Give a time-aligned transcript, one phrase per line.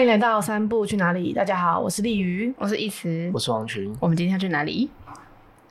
[0.00, 1.34] 欢迎来到三步去哪里？
[1.34, 3.94] 大家好，我是丽瑜，我是一慈，我是王群。
[4.00, 4.88] 我们今天要去哪里？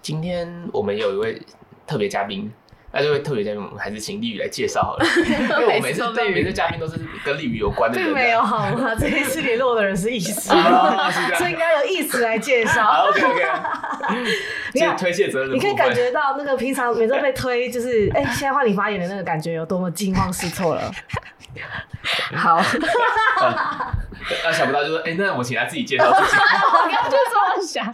[0.03, 1.41] 今天我们有一位
[1.87, 2.47] 特别嘉宾，
[2.91, 5.03] 那这位特别嘉宾我们还是请丽瑜来介绍好了，
[5.59, 8.05] 因为我每次对每次嘉宾都是跟丽瑜有关的人。
[8.05, 8.93] 并没有好吗？
[8.93, 10.51] 这一次联络的人是易慈，
[11.35, 13.07] 所以应该由易慈来介绍。
[13.09, 13.43] OK OK。
[14.75, 20.91] 你看推卸责任，你可以感觉到那个平常每次被推，就是哎、欸，现在换你发言的那个感觉有多么惊慌失措了。
[22.35, 22.61] 好，
[24.45, 26.35] 啊，想不到就是哎、欸，那我请他自己介绍自己。
[26.37, 27.93] 我刚刚就这么想，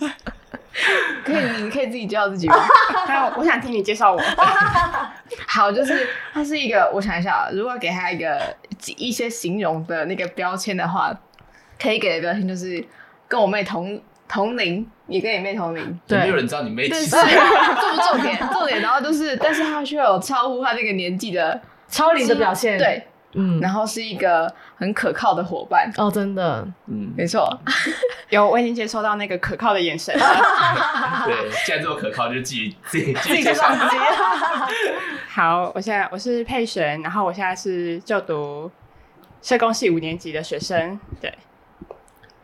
[1.23, 2.55] 可以，你可以自己介绍自己吗？
[3.05, 4.21] 还有，我想听你介绍我。
[5.47, 8.39] 好，就是他是一个，我想一下，如果给他一个
[8.97, 11.13] 一些形容的那个标签的话，
[11.81, 12.83] 可以给的标签就是
[13.27, 15.99] 跟我妹同同龄，也跟你妹同龄。
[16.07, 17.19] 对，没有人知道你妹几岁。
[17.19, 22.77] 这不重点，重点，然后就是，但是他需要有超乎他那个年纪的超龄的表现。
[22.77, 23.07] 对。
[23.35, 27.47] 嗯，然后是一个很可靠的伙伴哦，真的，嗯，没错，
[28.29, 30.25] 有我已经接收到那个可靠的眼神了。
[31.25, 33.97] 对，既然这么可靠，就自己自己自己介绍自己。
[35.29, 38.71] 好，我现在我是佩璇，然后我现在是就读
[39.41, 41.33] 社工系五年级的学生，对。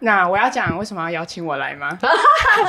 [0.03, 1.95] 那我要讲为什么要邀请我来吗？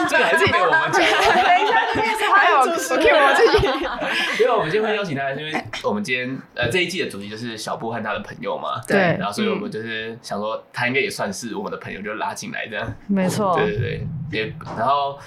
[0.09, 1.01] 这个还是给我们讲。
[1.01, 4.43] 等一下，这边是还有主持人，我自己。
[4.43, 8.81] 因为我们今天会邀请他，是因为我们今天呃这一季的主题就是小布和他的朋友嘛。
[8.87, 8.99] 对。
[9.19, 12.95] 然后，所以我们就是想说，他应该也算是我们的朋友，就拉进来这样。
[13.07, 13.57] 没错。
[13.57, 14.07] 对对对。
[14.31, 15.19] 也然后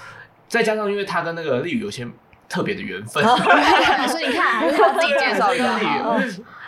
[0.48, 2.06] 再加上，因为他跟那个丽宇有些
[2.48, 3.24] 特别的缘分，
[4.08, 5.76] 所以你看，还是他自己介绍一下。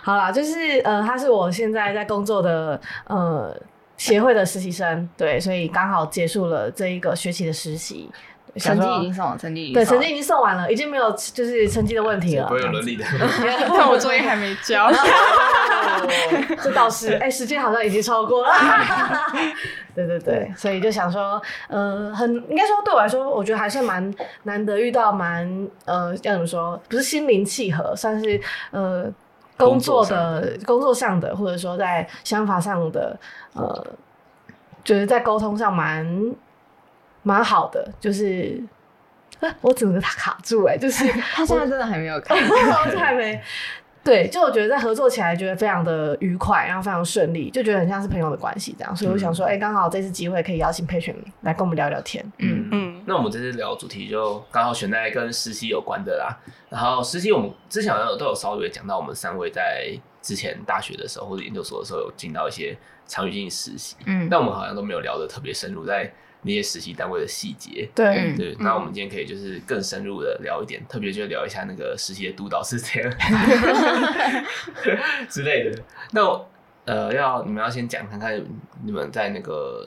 [0.03, 3.57] 好啦，就是呃，他是我现在在工作的呃。
[3.99, 8.09] 协会的实习生，对，所以刚好结束了这一个学期的实习，
[8.57, 13.05] 成绩已经送了，成绩对，成绩已经送完了，已经没有就是成绩的问题了，不会有伦理的，
[13.77, 14.91] 但我作业还没交，
[16.63, 18.53] 这倒是，哎、欸，时间好像已经超过了，
[19.95, 28.41] 对对对，所以就想说，呃，很应该说对我来说，我觉得还是蛮难得遇到蛮呃，要怎么说，不是心灵契合，算是
[28.71, 29.13] 呃。
[29.59, 33.19] 工作的工作上的，或者说在想法上的，
[33.53, 33.87] 呃，
[34.83, 36.35] 就是在沟通上蛮
[37.23, 38.63] 蛮好的，就是，
[39.41, 42.35] 啊、我整个他卡住哎、欸， 就是他现在真的还没有卡，
[42.97, 43.41] 还没。
[44.05, 52.25] 对，就我觉得在合作起来觉得非常的愉快，然后非常顺利，就觉得很像是朋友的关系这样，所以我想说，哎、嗯，刚好这次机会可以邀请佩璇来跟我们聊聊天。
[52.39, 56.39] 嗯嗯，那我们这次聊的主题就刚好选在跟实习有关的啦。
[56.69, 59.91] 然后实习我们之前好像都有稍微讲到，我们三位在
[60.23, 62.77] 之前大学的时候或者研究所的时候有进到一些
[63.07, 66.13] 场域性实习，嗯，但我们好像都没有聊得特别深入在。
[66.43, 73.13] 那些实习单位的细节，对对，那我们今天可以就是更深入的聊一点，嗯、特别就聊一下那个实习的督导是怎样
[75.29, 75.83] 之类的。
[76.13, 76.41] 那
[76.85, 78.41] 呃，要你们要先讲看看
[78.85, 79.85] 你们在那个，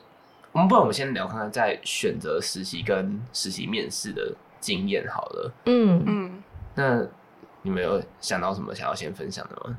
[0.51, 5.53] 我们不然我们先聊看看在选择实习跟实习面试的经验好了。
[5.65, 6.43] 嗯嗯，
[6.75, 7.07] 那
[7.61, 9.77] 你们有想到什么想要先分享的吗？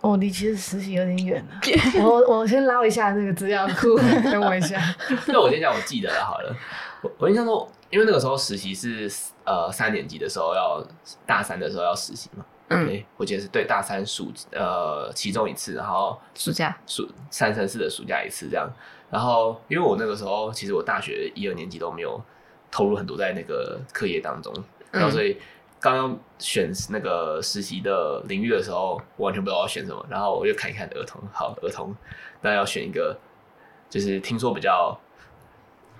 [0.00, 1.60] 哦，离其实实习有点远了。
[2.00, 3.98] 我我先捞一下那个资料库，
[4.30, 4.80] 等我一下。
[5.26, 6.56] 那我先讲我记得了好了。
[7.02, 9.10] 我我印象中，因为那个时候实习是
[9.44, 10.82] 呃三年级的时候要
[11.26, 12.44] 大三的时候要实习嘛。
[12.68, 12.86] 嗯。
[12.86, 18.70] 对，我记得是对大三暑呃其中一次，然后暑假暑三三四的暑假一次这样。
[19.10, 22.20] 然后因为我那个时候其实我大学一二年级都没有
[22.70, 24.54] 投入很多在那个课业当中，
[24.90, 25.36] 然后所以。
[25.80, 30.04] 刚刚选那个实习的领域的时候，我完全不知道我要选什么。
[30.10, 31.94] 然后我就看一看儿童，好，儿童，
[32.40, 33.16] 那要选一个，
[33.88, 34.98] 就是听说比较，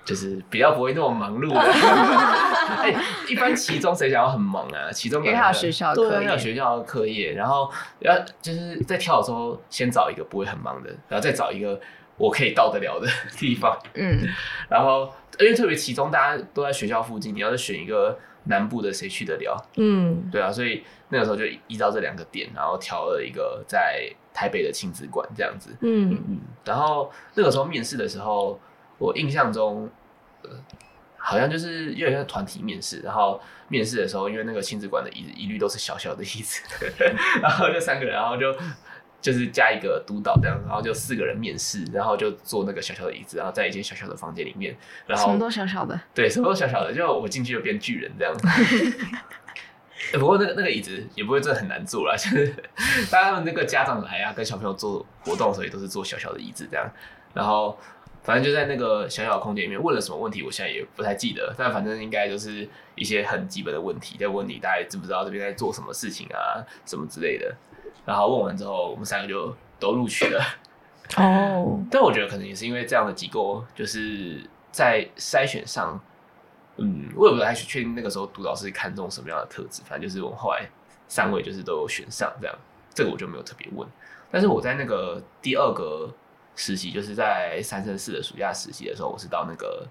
[0.08, 1.60] 就是比较不会那么忙碌的。
[2.80, 2.96] 哎、欸，
[3.28, 4.90] 一般期中谁想要很忙啊？
[4.90, 7.70] 期中还有学校课业，还有学校课业，然后
[8.00, 11.78] 要就是在跳的时候，先找一个不会很忙的，然后再找一个
[12.16, 13.06] 我可以到得了的
[13.36, 13.78] 地方。
[13.94, 14.26] 嗯，
[14.68, 18.18] 然后因为特别期中大家都在学校附近，你要是选一个。
[18.44, 19.62] 南部的谁去得了？
[19.76, 25.76] 嗯，对啊，所以那个时候就依照这两个点，然后挑了一个在台北的亲子馆这样子。
[25.82, 28.58] 嗯嗯，然后那个时候面试的时候，
[28.96, 29.97] 我印象中，呃，
[31.16, 36.62] 好像就是因为像团体面试，然后面试的时候，因为那个亲子馆的椅子一律都是小小的椅子，
[37.42, 38.54] 然后就三个人，然后就。
[39.20, 44.76] 就是加一个督导这样，然后就四个人面试，然后就坐那个小小的椅子，然后在一间小小的房间里面，
[45.08, 48.32] 然后什么都小小的，对，什么都小小的，就我进去就变巨人这样。
[50.12, 52.54] 不过那个那个椅子也不会真的很难坐啦，就是
[53.10, 56.88] 当他们那个家长来啊，跟小朋友做活动，所以都是坐小小的椅子这样。
[57.34, 57.76] 然后
[58.28, 67.56] 反正就在那个小小的空间里面问了什么问题，我现在也不太记得，但反正应该就是一些很基本的问题，在问你大概知不知道这边在做什么事情啊，什么之类的。
[68.04, 70.44] 然后问完之后，我们三个就都录取了。
[71.16, 75.98] 哦，但我觉得可能也是因为这样的机构，就是在筛选上，
[76.76, 80.68] 嗯，我也不太确定那个时候督导是看中什么样的特质，反正就是我们后来
[81.08, 82.54] 三位就是都有选上这样，
[82.92, 83.88] 这个我就没有特别问。
[84.30, 86.12] 但是我在那个第二个
[86.58, 89.86] 实习，就是在三生四的暑假实习的时候，我是到那个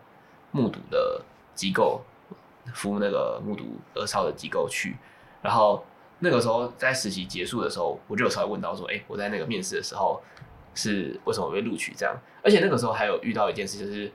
[0.52, 1.22] 目睹的
[1.56, 2.02] 机构
[2.74, 3.64] 服务那个目睹
[3.96, 4.98] 儿少的机构去，
[5.42, 5.82] 然后
[6.20, 10.22] 那个时候在实习结束的时候，我就有稍微问到说，哎、我在那个面试的时候
[10.76, 12.14] 是为什么被录取这样？
[12.44, 14.12] 而且那个时候还有遇到一件事，就是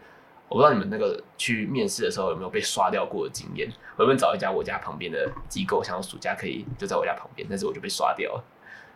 [0.48, 3.66] 我不知道你们那个去面试的时候有没有被刷掉过的经验。
[3.96, 8.44] 我原本找一家我家旁边的机构，想要暑假可以就在我家旁边，但是我就被刷掉了。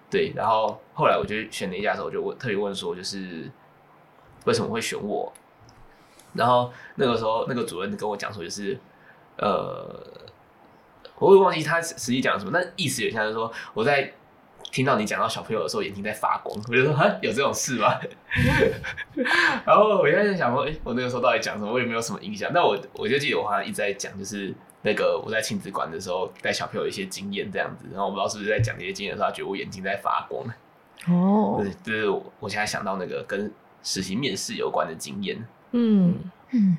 [0.08, 3.50] 对，然后后来我就选了一家的时候，我就问特别问说，就是
[4.44, 5.32] 为什么会选我？
[6.32, 8.78] 然后那个时候那个主任跟我讲说，就是
[9.38, 10.00] 呃，
[11.18, 14.12] 我会忘记他实际讲什么，但意思也像是说，我在
[14.70, 16.56] 听到你讲到小朋友的时候，眼睛在发光。
[16.68, 17.98] 我就说啊，有这种事吗？
[19.66, 21.72] 然后我现在在想说，哎，我那个时候到底讲什么？
[21.72, 22.50] 我有没有什么印象？
[22.54, 24.54] 但我我就记得我好像一直在讲，就是。
[24.86, 30.46] 那个我在亲子馆的时候带小朋友一些经验这样子，然后我不知道是不是在讲这些经验的时候，他觉得我眼睛在发光。
[31.08, 33.50] 哦，对，就是我现在想到那个跟
[33.82, 35.44] 实习面试有关的经验。
[35.72, 36.14] 嗯
[36.52, 36.78] 嗯，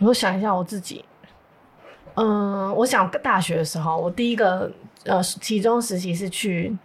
[0.00, 1.02] 我想一下我自己，
[2.16, 4.70] 嗯，我想大学的时候，我第一个
[5.06, 6.76] 呃其中实习是去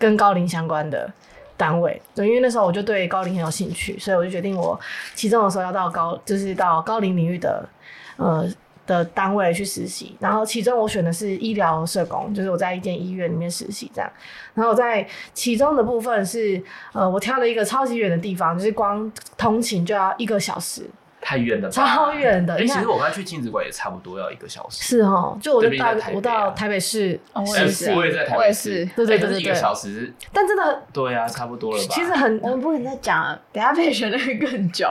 [0.00, 1.08] 跟高龄相关的
[1.56, 4.78] 单位，对，因为那时候我就对高龄很有兴趣，所以我就决定我
[5.14, 7.68] 期中的时候要到高，就是到高龄领域的
[8.16, 8.44] 呃。
[8.86, 14.10] 的单位去实习，然后其中我选的是医疗社工，就是我在一间医院里面实习这样。
[14.54, 16.62] 然后我在其中的部分是，
[16.92, 20.88] 呃，我挑了一个超级远的地方，就是光通勤就要一个小时。
[21.26, 22.56] 太远了，超远的。
[22.60, 24.84] 其实我刚才去亲子馆也差不多要一个小时。
[24.84, 30.14] 是哦，就我就到我到台北市实习，我也在台北市，对对对对，一个小时。
[30.32, 31.88] 但真的，对啊，差不多了吧？
[31.90, 34.88] 其实很，我们不能再讲，等下被选的会更久。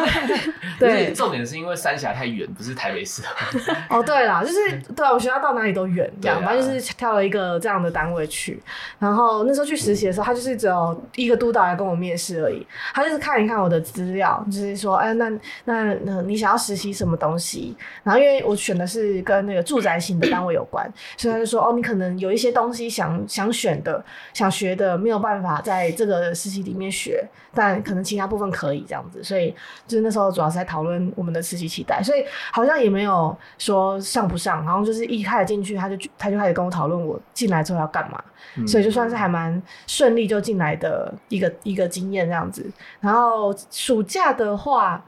[0.80, 3.20] 对，重点是因为三峡太远，不是台北市。
[3.90, 8.62] 哦，对啦，就是对啊，我学校到哪里都远，这样，反正就是挑了一个这样的单位去。
[8.98, 15.33] 然后那时候去实习的时候，他就是只有一个督导来跟我面试而已，他就是看一看我的资料，就是说，哎，那。
[15.64, 17.76] 那那你想要实习什么东西？
[18.02, 29.22] 然后因为我选的是跟那个住宅型的单位有关，所以他就说哦，你可能有一些东西想想选的、想学的，没有办法在这个实习里面学，但可能其他部分可以这样子。
[29.22, 29.54] 所以
[29.86, 38.22] 就是那时候主要是在讨论我们的实习期待，所以好像也没有说上不上，然后就是一开始进去他就他就开始跟我讨论我进来之后要干嘛，
[38.56, 42.70] 嗯、所以就算是还蛮顺利就进来的一个一个经验这样子。
[43.00, 45.04] 然后暑假的话。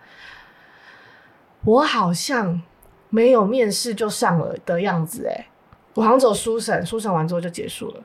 [1.66, 2.62] 我好像
[3.10, 5.46] 没有面试就上了的样子哎，
[5.94, 8.00] 我好像只有书审，书审完之后就结束了，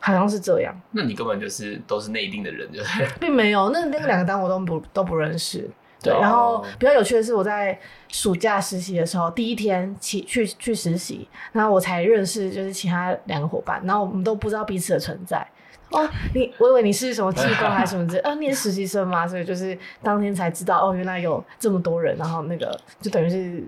[0.00, 0.78] 好像是这样。
[0.92, 3.70] 那你根本就是都是内定的人，就是并没有。
[3.70, 5.68] 那那个两个单我都不都不认识。
[6.00, 7.76] 对，然后比较有趣的是，我在
[8.06, 15.44] 暑假实习的时候，第一天去去去实习，然后我才认识就是其他两个伙伴，然后我们都不知道彼此的存在。
[15.90, 18.20] 哦，你我以为你是什么技工还是什么之类？
[18.20, 19.26] 啊，你是实习生吗？
[19.26, 23.64] 所以就是当天才知道哦，原来有这么多人，然后那个就等于是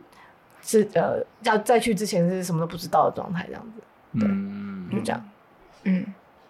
[0.61, 4.21] 是呃，要再去之前是什么都不知道的状态，这样子。
[4.21, 5.31] 对，嗯，就这样。
[5.85, 6.05] 嗯，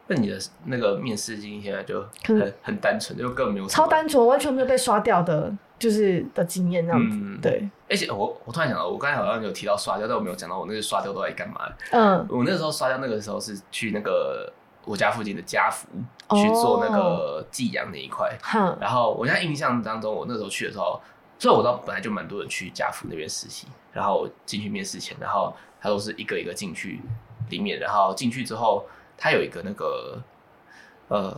[0.09, 7.17] 那你的那个面试经验现在就很很单纯，就根本没有超单纯，完全没有被刷掉的，就是的经验这样子。
[7.17, 11.61] 嗯、对，而且我我突然想到，我刚才好像有提到刷掉，但我没有讲到我那个刷掉都在干嘛。
[11.93, 14.53] 嗯，我那时候刷掉，那个时候是去那个。
[14.85, 15.87] 我家附近的家福
[16.37, 18.83] 去做那个寄养那一块，oh.
[18.83, 21.01] 然后我现在印象当中，我那时候去的时候，
[21.39, 27.01] 所以我知道本来就蛮多人去家福那边实习，然后进去面试前，然后他都是一个一个进去
[27.51, 28.87] 里面，然后进去之后，
[29.19, 30.23] 他有一个那个
[31.09, 31.37] 呃，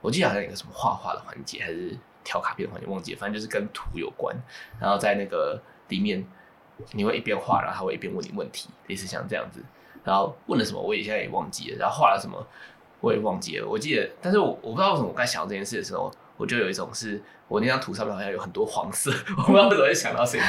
[0.00, 4.34] 我记得好像有一个什么画画的环节，还是挑卡片的环节，忘记了，反正就是跟图有关，
[4.80, 6.26] 然后在那个里面，
[6.92, 9.62] 你会一边画，然后他会一边问你问题，类似像这样子。
[10.04, 11.76] 然后问了什么，我也现在也忘记了。
[11.78, 12.44] 然后画了什么，
[13.00, 13.66] 我也忘记了。
[13.66, 20.40] 我记得，但是我我不知道为什么我刚想到这件事的时候，我就有一种是我那张图上面好像有很多黄色， 我不知道为什么会想到谁。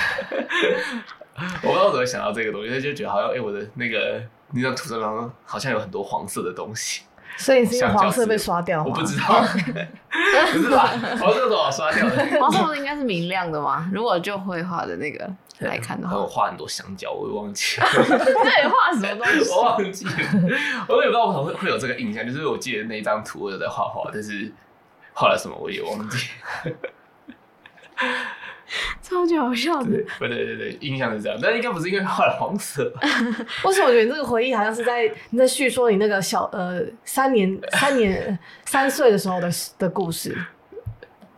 [1.63, 7.03] 我不知道怎么会想到这个东西，就觉得好像哎、欸，我的那个那张图上面好像有很多黄色的东西。
[7.35, 8.83] 所以你是因为黄色被刷掉？
[8.83, 9.41] 我不知道，
[10.53, 10.93] 不是吧？
[11.19, 12.15] 黄色怎么刷掉的？
[12.39, 13.89] 黄色不是应该是明亮的吗？
[13.91, 15.27] 如果就绘画的那个
[15.59, 17.87] 来看的话，我画很多香蕉，我也忘记了。
[18.43, 19.49] 那你画什么东西？
[19.53, 20.11] 我忘记了，
[20.89, 24.51] 我也不知道为什么会会有这个印象，就是我记得那一张图我有在画画，但是
[25.13, 26.27] 画了什么我也忘记。
[29.01, 29.91] 超 超级好笑的。
[29.91, 33.01] 对，对对对对，印象是这样，但应该不是因为画了黄色吧。
[33.63, 40.35] 为什么我觉得你这个回忆好像是在你在叙说你那个小呃三年三年三岁的时候的的故事？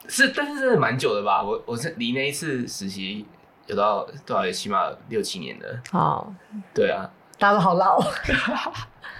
[0.07, 1.43] 是，但是真的蛮久的吧？
[1.43, 3.25] 我我是离那一次实习
[3.67, 4.51] 有到多少？
[4.51, 5.81] 起码六七年了。
[5.91, 6.33] 哦，
[6.73, 7.99] 对啊，大家都好老。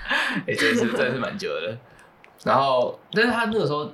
[0.08, 1.78] 哎、欸，真的是真的是蛮久的。
[2.44, 3.92] 然后，但是他那个时候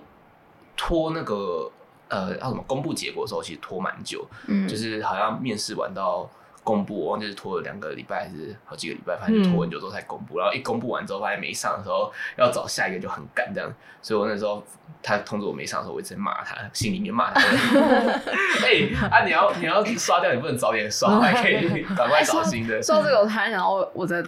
[0.76, 1.72] 拖那个
[2.10, 4.28] 呃，要什么公布结果的时候，其实拖蛮久。
[4.48, 6.30] 嗯，就是好像面试完到
[6.64, 10.38] 公布，我忘记是拖了两个礼拜还是好几个礼拜，反正拖很久之后才公布。
[10.38, 13.72] 嗯、然后一公布完之后，发现没上的时候，要找下一个就很赶这样。
[14.02, 14.64] 所以我那时候
[15.02, 17.42] 他通知我没上的时候，我一直在骂他，心里面骂他。
[18.64, 22.80] 哎、欸，啊，你要你要刷掉，你不能早点刷，还可以赶快找新的。
[22.84, 24.26] 说、欸、这个，我突然想到我我的。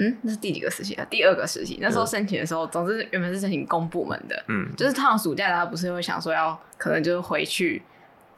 [0.00, 1.04] 嗯，那是第几个实习啊？
[1.10, 1.80] 第二个实习。
[1.82, 4.44] 那时候申请的时候，总之原本是申请公部门的。
[4.46, 7.82] 嗯，就是他们暑假大家不是会想说要可能就是回去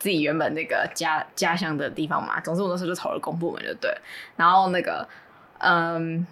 [0.00, 2.40] 自己原本那个家家乡的地方嘛。
[2.40, 3.95] 总之我那时候就投了公部门，就对。
[4.35, 5.07] 然后那个，
[5.59, 6.26] 嗯，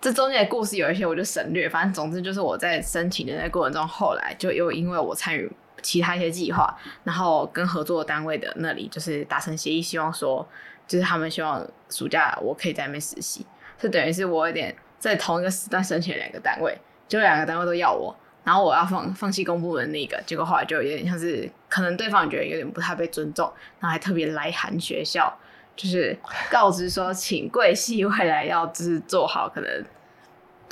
[0.00, 1.66] 这中间的故事有一些我就省略。
[1.66, 10.46] 反正总之就是我在申请的那过程中，后来就又因为我参与其他一些计划，然后跟合作单位的那里就是达成协议，希望说
[10.86, 13.46] 就是他们希望暑假我可以在那边实习。
[13.78, 18.16] 就等于是我有点在同一个时段申请两个单位，就两个单位都要我，
[18.46, 25.36] 然后我要放放弃公部门那个，结果后来就有点像是可能对方觉得有点不太被尊重，然后还特别来函学校，
[25.74, 26.16] 就是
[26.48, 29.84] 告知说请贵系未来要就是做好可能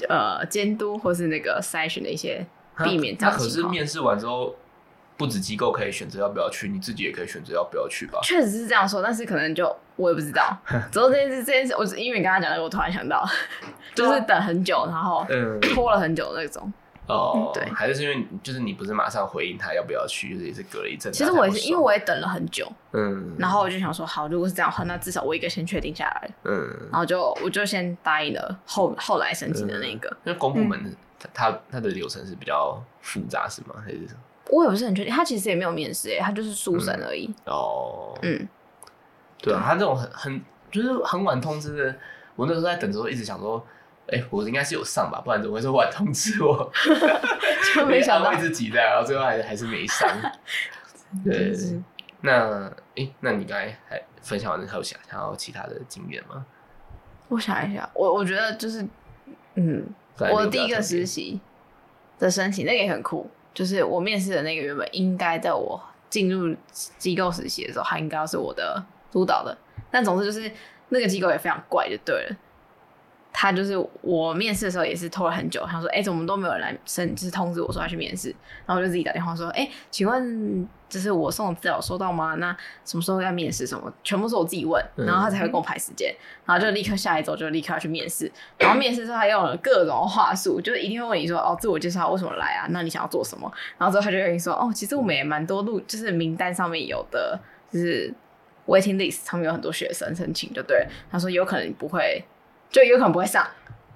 [0.08, 2.46] 呃监督或是那个筛选的一些
[2.84, 3.34] 避免这样。
[3.36, 4.54] 那可是面试完之后。
[5.16, 8.18] 不止机构可以选择要不要去，你自己也可以选择要不要去吧。
[8.24, 9.64] 确实是这样说，但是可能就
[9.94, 10.58] 我也不知道。
[10.90, 13.24] 之后这件事，这件事，我是因为你刚刚讲的，我突然想到，
[13.94, 15.24] 就是等很久，然后
[15.72, 16.72] 拖了很久的那种。
[17.06, 21.12] 哦，对，还是因为就是你不是马上回应他要不要去，就是也是隔了一阵。
[21.12, 22.70] 其实我也是，因为我也等了很久。
[22.92, 23.36] 嗯。
[23.38, 26.30] 然后我就想说，好，如果是这样的话，那至少我一个先确定下来。
[26.44, 26.68] 嗯。
[26.90, 30.08] 然后就我就先答应了后后来申请的那个。
[30.24, 30.96] 因为公部门
[31.32, 33.74] 他他的流程是比较复杂，是吗？
[33.84, 34.20] 还是什么？
[34.50, 37.26] 我也不是很确定，他其实也没有面试，哎，他就是书审而已。
[37.46, 38.48] 嗯、哦，嗯，
[39.40, 41.96] 对啊，他这种很很就是很晚通知的，
[42.36, 43.66] 我那时候在等的时候一直想说，
[44.08, 46.70] 哎、欸，我应该是有上吧，不然怎么会说晚通知我？
[47.74, 50.08] 就没想到一直挤在，然后最后还还是没上。
[51.24, 51.52] 对，
[52.20, 56.44] 那哎、欸，那你刚才还分享完之后，想想要其他的经验吗？
[57.28, 58.86] 我想一下，我我觉得就是，
[59.54, 59.86] 嗯，
[60.18, 61.40] 我第一个实习
[62.18, 63.30] 的申请那个也很酷。
[63.54, 65.80] 就是我面试的那个原本应该在我
[66.10, 66.54] 进入
[66.98, 69.56] 机构实习的时候，他应该要是我的督导的，
[69.92, 70.50] 但总之就是
[70.88, 72.36] 那个机构也非常怪，就对了。
[73.36, 78.28] 他就是我面试的时候也是拖了很久，他说：“哎、欸，怎么都没有人来申，就是通知我说要去面试。”
[78.64, 82.36] 然后我就自己打电话说：“哎、欸，请问就是我送的资料收到吗？
[82.36, 83.66] 那什么时候要面试？
[83.66, 86.14] 什么全部是我自己问，然后他才会跟我排时间，
[86.46, 88.30] 然后就立刻下一周就立刻要去面试。
[88.56, 92.68] 然后面试之后他用了各种话术，就是一定会问你说：哦，自我介绍为什么来啊？
[92.70, 93.52] 那你想要做什么？
[93.76, 97.36] 然后之后他就跟你说：哦，其实我们也蛮多录，就是名单上面有的
[97.68, 98.14] 就是
[98.68, 100.86] waiting list 上面有很多学生申请，就对了。
[101.10, 102.24] 他说有可能你不会。”
[102.70, 103.44] 就有可能不会上，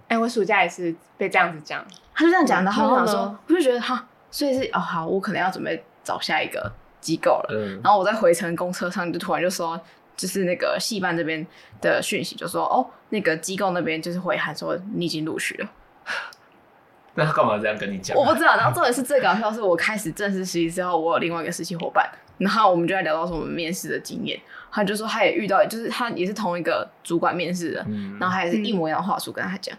[0.08, 1.84] 哎、欸，我暑假也是被这样子讲，
[2.14, 7.48] 他就这样讲，然后我想说，我就觉得哈，所以是哦，好，我可能要准备找下一个机构了。
[7.50, 9.80] 嗯、然后我在回程公车上就突然就说，
[10.16, 11.46] 就是那个戏班这边
[11.80, 15.68] 的讯息，就说哦，那个机构那边就是回函说你已经录取了。
[17.14, 18.16] 那他干嘛这样跟你讲？
[18.16, 18.56] 我不知道。
[18.56, 22.08] 然后重点是最搞笑，是我开始正式实习之后，我有另外一个实习伙伴，
[22.38, 24.40] 然后我们就在聊到说我们面试的经验。
[24.70, 29.78] 他就说他也遇到，就是他也是同一个主管面试的，嗯、然后他也是一模一样的话术跟他讲，嗯、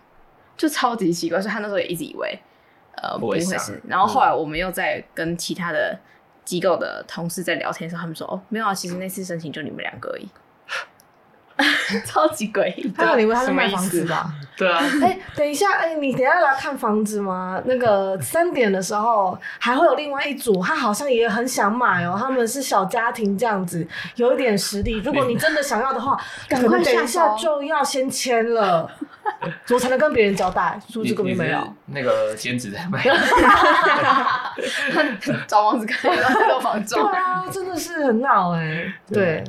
[0.58, 2.40] 就超级奇怪，所以他那时候也一直以为
[2.96, 3.82] 呃不会是。
[3.88, 5.98] 然后后来我们又在跟其他的
[6.44, 10.28] 机构的同事在聊天的时候，他们说哦没有啊，其实那次申请就你们两个而已。
[12.06, 14.32] 超级诡异，他以为他是卖房子吧？
[14.56, 14.80] 对啊。
[15.02, 17.62] 哎、欸，等一下，哎、欸，你等一下来看房子吗？
[17.66, 22.16] 那个三点的时候还会有另外一组，他好像也很想买哦。
[22.18, 23.86] 他们是小家庭这样子，
[24.16, 25.02] 有一点实力。
[25.04, 28.90] 如果你真的想要的话，赶快等一下就要先签了，
[29.70, 30.80] 我才能跟别人交代。
[30.90, 31.76] 数字根本没有。
[31.88, 33.04] 那个兼职在卖。
[35.48, 36.10] 找房子看，
[36.48, 36.96] 找房子。
[36.96, 38.94] 对啊，真的是很闹哎、欸。
[39.12, 39.44] 对。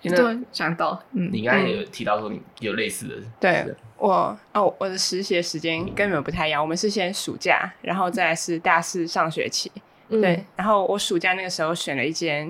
[0.00, 9.70] 对，对，想到，嗯，你刚才有提到说你有类似的，对我哦，我的实习时间跟你们不太一样，我们是先暑假，然后再来是大四上学期，
[10.08, 12.46] 嗯、对，然后我暑假那个时候选了一间，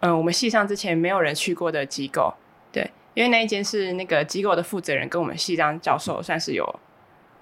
[0.00, 2.32] 嗯、呃，我们系上之前没有人去过的机构，
[2.72, 6.80] 对，因为那一间是那个机构的负责人跟我们系上教授算是有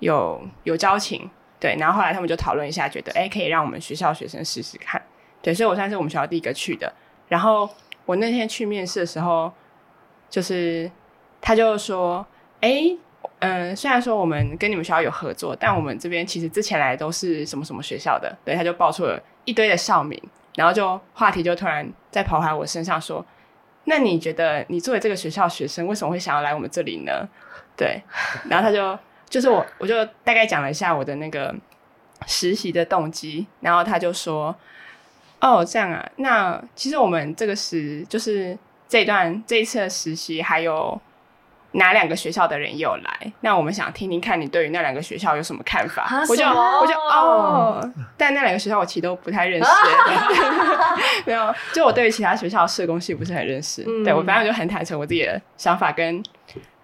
[0.00, 5.00] 有有交情，对，然后后来他们就讨论一下，觉得哎，可以让我们学校学生试试看，
[5.40, 6.92] 对，所以我算是我们学校第一个去的，
[7.28, 7.68] 然后。
[8.06, 9.52] 我那天去面试的时候，
[10.30, 10.90] 就是
[11.40, 12.25] 他就说，
[12.60, 12.98] 哎、欸，
[13.40, 20.20] 嗯、呃，虽然说我们跟你们学校有合作，但我们这边其实之前来都是什么什么学校的，对，他就报出了一堆的校名，
[20.54, 23.25] 然后就话题就突然再跑回我身上说，
[23.84, 27.28] 那你觉得你作为这个学校学生，为什么会想要来我们这里呢？
[27.76, 28.00] 对，
[28.48, 28.98] 然后他就
[29.28, 31.54] 就是我，我就大概讲了一下我的那个
[32.26, 34.54] 实习的动机，然后他就说。
[35.40, 38.57] 哦，这样啊，那其实我们这个时就是
[38.88, 40.99] 这段这一次的实习，还有
[41.73, 43.33] 哪两个学校的人也有来？
[43.40, 46.09] 那我们想听听看你对于那两个学校有什么看法？
[46.28, 49.71] 我就我就哦，但那两个学校我其实都不太认识，
[51.26, 53.85] 没有，就我对于其他学校的社工系不是很认识。
[53.87, 56.23] 嗯、对我反正就很坦诚我自己的想法，跟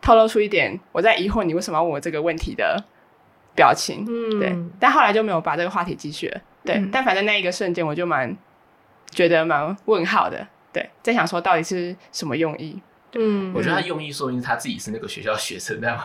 [0.03, 2.85] 透露出一点我在疑惑你为什么要问我这个问题的
[3.55, 4.05] 表情。
[4.07, 6.41] 嗯，对，但后来就没有把这个话题继续了。
[6.65, 8.37] 对，嗯、但反正那一个瞬间，我就蛮
[9.11, 10.47] 觉得蛮问号的。
[10.73, 12.81] 对，在想说到底是什么用意？
[13.15, 16.01] 嗯，我觉得他用意说明他自己是那个学校学生，这样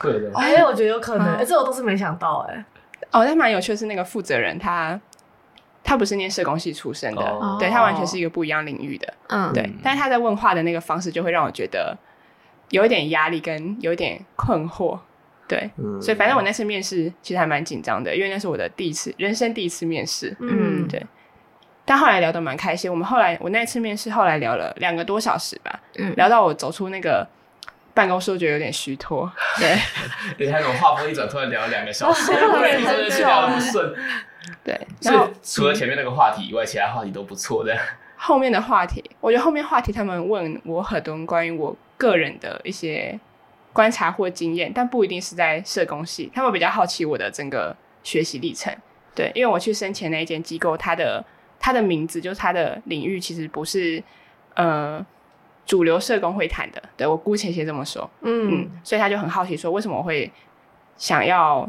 [0.00, 0.30] 对的。
[0.34, 2.64] 哎、欸，我觉得有可能，哎、嗯，这我都是没想到，哎。
[3.10, 5.00] 哦，但蛮有趣的是那个负责人，他
[5.82, 9.14] 他不是念社工系出身的，哦、对他完全是一个不一样领域的。
[9.28, 11.96] 嗯，对，但是他在问话的那个方式，就会让我觉得
[12.68, 14.98] 有一点压力，跟有一点困惑。
[15.52, 20.34] 对，嗯、所以反正我那次面试其实还蛮紧张的，因为那是我的第一次人生第一次面试。
[20.40, 21.04] 嗯，对。
[21.84, 27.26] 但后来聊得蛮开心，我们后来我那次面试后来聊了两个多小时吧，嗯，聊到我走出那个
[27.92, 29.30] 办公室，我觉得有点虚脱。
[29.60, 29.76] 对，
[30.38, 33.94] 你看我话锋一转，突然聊了两个小时， 对，真的是聊得不顺。
[34.64, 37.76] 对，所以除了前面那个话题以外，嗯、其他话题都不错的。
[38.16, 43.20] 后面的话题，我觉得后面话题他们问我很多关于我个人的一些。
[43.72, 46.30] 观察或经验，但不一定是在社工系。
[46.34, 48.74] 他们比较好奇我的整个学习历程，
[49.14, 51.24] 对，因为我去申请那一间机构，它的
[51.58, 54.02] 它的名字就是它的领域，其实不是
[54.54, 55.04] 呃
[55.64, 56.82] 主流社工会谈的。
[56.96, 60.30] 对，我姑且先这么说，嗯，嗯，所以他就很好奇说，为什么我会
[60.96, 61.66] 想要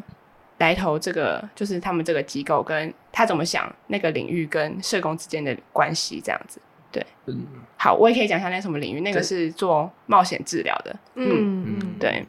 [0.58, 6.60] 来投这个，就是他们这个机构，跟他怎么想那个领域跟社工之间的关系这样子。
[6.94, 11.80] 对，嗯，好，我也可以讲一下那什么领域，那个是做冒险治疗的，嗯。
[11.80, 12.26] 嗯，对。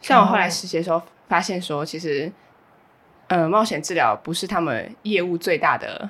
[0.00, 2.32] 像我后来实习的时候发现说，其实，
[3.26, 6.08] 呃，冒险治疗不是他们业务最大的，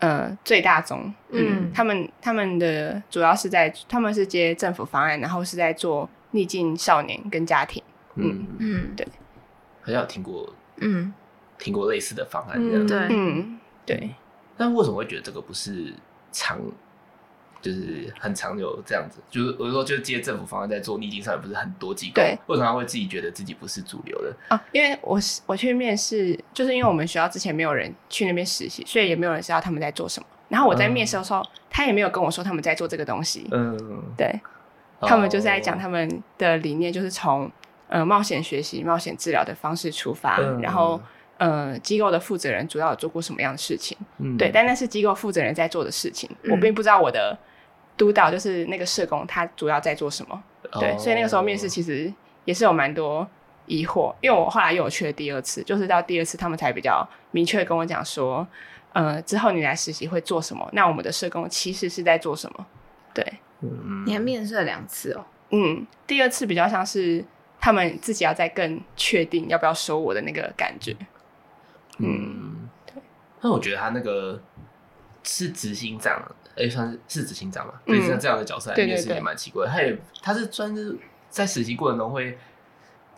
[0.00, 7.80] 呃，最大宗，嗯，他们他们的主要是在他们是接政府方案，然后是在做逆境少年跟家庭，
[8.16, 8.46] 嗯。
[8.58, 9.06] 嗯，对，
[9.82, 11.14] 好像有听过，嗯，
[11.58, 14.10] 听过类似的方案，对，嗯，对。
[14.60, 15.90] 但为什么会觉得这个不是
[16.30, 16.60] 长，
[17.62, 19.18] 就是很长久这样子？
[19.30, 22.16] 就是我说，就是接政府方案在做逆境上，也不是很多机构。
[22.16, 24.36] 对，为什么他会自己觉得自己不是主流的？
[24.48, 30.26] 啊，因为我是我去面试，就是因为我们学校之前没有人去那边实习，所以也没有人知道他们在做什么。
[30.50, 33.48] 然后我在面试的时候，嗯、他也没有跟我说他们在做这个东西。
[33.50, 34.38] 嗯，对，
[35.00, 37.50] 他们就是在讲他们的理念，就是从
[37.88, 41.00] 呃冒险学习、冒险治疗的方式出发，嗯、然后。
[41.40, 43.96] 呃，机构的负责人主要有做过什么样的事情？
[44.18, 47.34] 嗯，对，但那是机构负责人在做的事情，嗯、我并不知道我的
[47.96, 50.42] 督导就是那个社工，他主要在做什么？
[50.72, 52.12] 哦、对，所以那个时候面试其实
[52.44, 53.26] 也是有蛮多
[53.64, 58.46] 疑惑，因为我后来又有去了第二次，就是到第二次他们才比较明确跟我讲说，
[58.92, 60.68] 呃，之后你来实习会做什么？
[60.74, 62.66] 那我们的社工其实是在做什么？
[63.14, 63.24] 对，
[63.62, 65.24] 嗯，你还面试了两次哦？
[65.52, 67.24] 嗯，第二次比较像是
[67.58, 70.94] 他们自己要再更确定要不要收我的那个感觉。
[72.02, 73.02] 嗯，对。
[73.40, 74.40] 那我觉得他那个
[75.22, 77.74] 是执行长，哎、欸，算是是执行长嘛？
[77.84, 79.72] 对、嗯，像这样的角色来面试也蛮奇怪的。
[79.72, 82.38] 他也他是专是在实习过程中会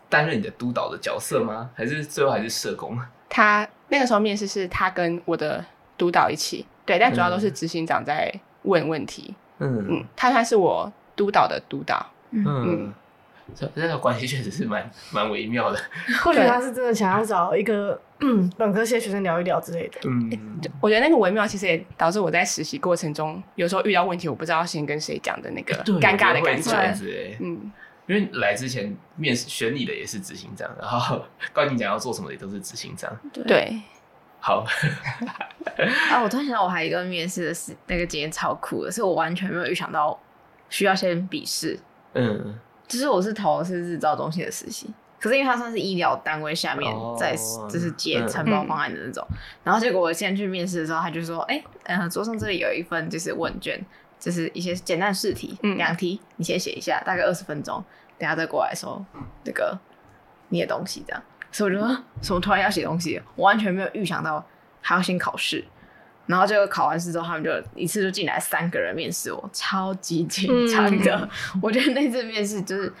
[0.09, 1.69] 担任你的督导的角色吗？
[1.75, 2.99] 还是最后还是社工？
[3.29, 5.63] 他那个时候面试是他跟我的
[5.97, 9.35] 督导一起，对，但主要都是执行长在问问题。
[9.59, 12.05] 嗯嗯，他他是我督导的督导。
[12.31, 12.43] 嗯。
[12.45, 12.93] 嗯
[13.55, 15.79] 这这个关系确实是蛮蛮微妙的。
[16.23, 17.99] 或许他是真的想要找一个
[18.57, 19.99] 本科系的学生聊一聊之类的。
[20.05, 27.37] 嗯，我觉得那个微妙其实也导致我在实习过程中，有时候遇到问题，我不知道先跟谁讲的那个尴尬的感觉。
[27.39, 27.71] 嗯，
[28.07, 31.21] 因为来之前面试选你的也是执行长，然后
[31.53, 33.11] 关你讲要做什么的也都是执行长。
[33.33, 33.81] 对。
[34.39, 34.65] 好。
[36.11, 40.19] 啊，我突然想到，我还有一个面试的是那个经验超酷的，是我完全没有预想到
[40.69, 41.79] 需要先笔试。
[42.13, 42.59] 嗯。
[42.93, 44.87] 其实我是投的是日照中心的实习，
[45.19, 47.35] 可是因为它算是医疗单位下面在
[47.67, 53.83] 就是接承包方案的那种，嗯、然后结果我先去面试的时候，他就说：“哎、欸，嗯，桌上这里有一份就是问卷，
[54.19, 57.83] 就是一些简单试题，两、嗯、题，你先写一下，大概二十分钟，
[58.19, 59.03] 等下再过来说
[59.43, 59.75] 那个
[60.49, 63.19] 你的东西这样。”所以我就说：“什么突然要写东西？
[63.35, 64.45] 我完全没有预想到
[64.81, 65.65] 还要先考试。”
[66.25, 71.29] 然后就考完试之后，他们就一次就进来三个人面试我，超级紧张的。
[71.55, 72.93] 嗯、 我觉得那次面试就是，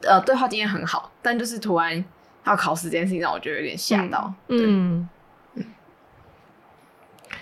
[0.00, 2.04] 呃，对话经验很好，但就是突然
[2.44, 4.34] 要考试这件事情让我觉得有点吓到。
[4.48, 5.08] 嗯，
[5.54, 5.64] 嗯，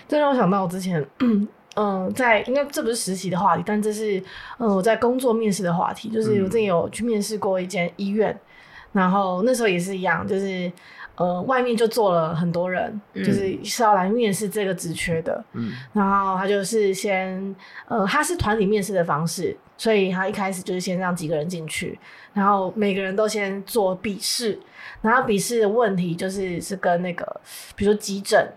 [0.07, 4.19] 这让我想到我之前，嗯、 呃，在应该这不是实习的话题，但这是
[4.59, 10.71] 嗯、呃、我在工作面试的话题，就是我之前有去面试过一间医院，嗯、然后那时候也是一样，就是。
[11.15, 15.43] 呃，外面就坐了很多人，嗯、就是是要来面试这个职缺的。
[15.53, 17.55] 嗯，然后他就是先，
[17.87, 21.97] 呃，他是团体面试的方式，所以他一开始就是先让几个人进去，
[22.33, 24.59] 然后每个人都先做笔试，
[25.01, 27.41] 然后笔试的问题就是是跟那个，
[27.75, 28.47] 比如说急诊。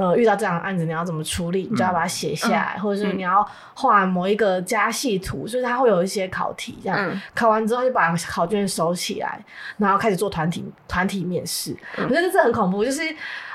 [0.00, 1.68] 呃，遇到这样的案子，你要怎么处理？
[1.70, 9.38] 你就要把它写下来，嗯、或者是你要画某一个加系图，就是它会有一些考题，这样、嗯、考完之后就把考卷收起来，
[9.76, 11.76] 然后开始做团体团体面试。
[11.98, 13.02] 嗯、我觉得这很恐怖，就是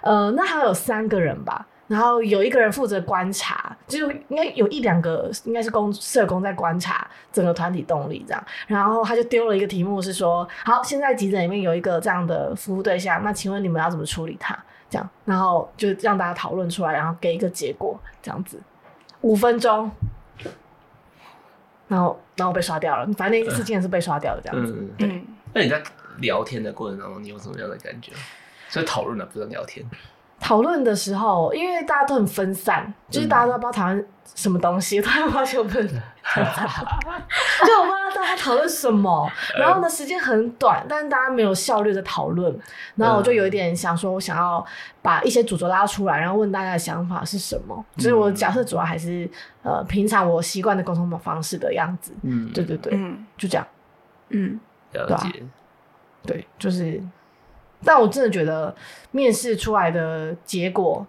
[0.03, 14.55] 呃，那还有三个人吧，然后有一个人负责观察，就应该有一两个应该是工社工在观察整个团体动力这样，然后他就丢了一个题目是说，好，现在急诊里面有一个这样的服务对象，那请问你们要怎么处理他？
[14.89, 18.60] 这样，然后就让大家讨论出来，然后给一个结果，这样子，
[19.21, 19.89] 五分钟，
[21.88, 23.06] 然后然后被刷掉了。
[23.13, 24.74] 反正那一次竟然是被刷掉的这样子。
[24.78, 25.24] 嗯，对。
[25.54, 25.82] 那你在
[26.17, 28.12] 聊天的过程当中，你有什么样的感觉？
[28.67, 29.86] 所以讨论的不是聊天。
[30.39, 39.28] 讨论的时候，因为大家都很分散，就是大家都不知道讨论什么东西，突然发现我不能，就我不知道大家讨论什么。
[39.58, 42.56] 然后呢，时间很短，但是大家没有效率的讨论。
[42.95, 44.63] 然后我就有一点想说，我想要
[45.02, 47.84] 把一些主轴拉出来，然后问大家的想法是什么。
[47.95, 49.28] 就是我假设主要还是
[49.63, 52.13] 呃，平常我习惯的沟通方式的样子。
[52.21, 53.65] 嗯，对对对，嗯，就这样。
[54.30, 54.60] 嗯，
[54.91, 55.43] 了解。
[56.24, 57.02] 对，就是。
[57.86, 58.76] 但我真的觉得，
[59.12, 61.06] 面试出来的结果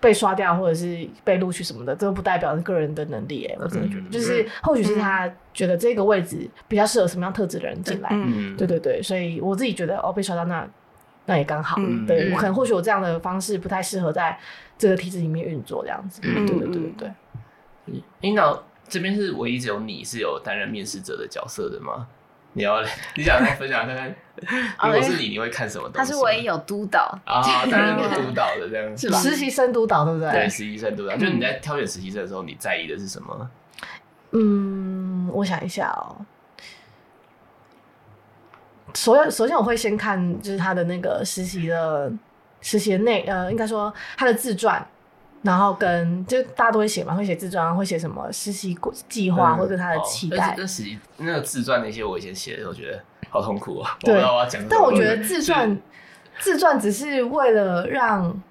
[0.00, 3.46] 被刷掉，或者是被录取什么的，这都不代表个人的能力。
[3.46, 8.08] 哎，我真的觉得，就是或许是他觉得这个位置比较适合什么样特质的人进来。
[8.12, 10.68] 嗯，对对对，所以我自己觉得，哦，被刷到那
[11.26, 11.76] 那也刚好。
[12.06, 14.36] 对，我可能或许我这样的方式不太适合在
[14.76, 16.20] 这个体制里面运作，这样子。
[16.20, 17.12] 对对对对对。
[18.20, 22.08] 领导这边是唯一只有你是有担任面试者的角色的吗？
[22.56, 22.82] 你要
[23.14, 24.14] 你想分享看看，
[24.90, 25.98] 如果是你，你会看什么东西？
[25.98, 29.18] 他是唯一有督导啊，担任过督导的这样是吧？
[29.18, 30.30] 实习生督导对不对？
[30.32, 33.50] 对，实习生督导，就是你在挑选实习生的时候，你在意的是什么？
[34.32, 36.16] 嗯，我想一下哦。
[38.94, 42.10] 首首先我会先看就是他的那个实习的
[42.62, 44.84] 实习的内呃，应该说他的自传。
[45.46, 48.76] 然后跟就大家都会写嘛，会写自传，会写什么实习
[49.08, 50.54] 计划或者他的期待。
[50.58, 53.96] 那实习那个自传那些，我以前写的时候觉得好痛苦啊。
[54.00, 54.60] 对，我要讲。
[54.68, 55.78] 但我觉得自传
[56.40, 58.42] 自传只是为了让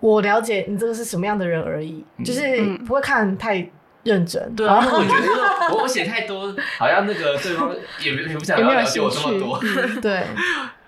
[0.00, 3.66] 我了解你这个是什么样的人而已，就是不会看太
[4.02, 4.54] 认真。
[4.54, 9.58] 对啊，我觉得我我写太多，好像那个对方也也不想要了解我这么多。
[10.02, 10.24] 对。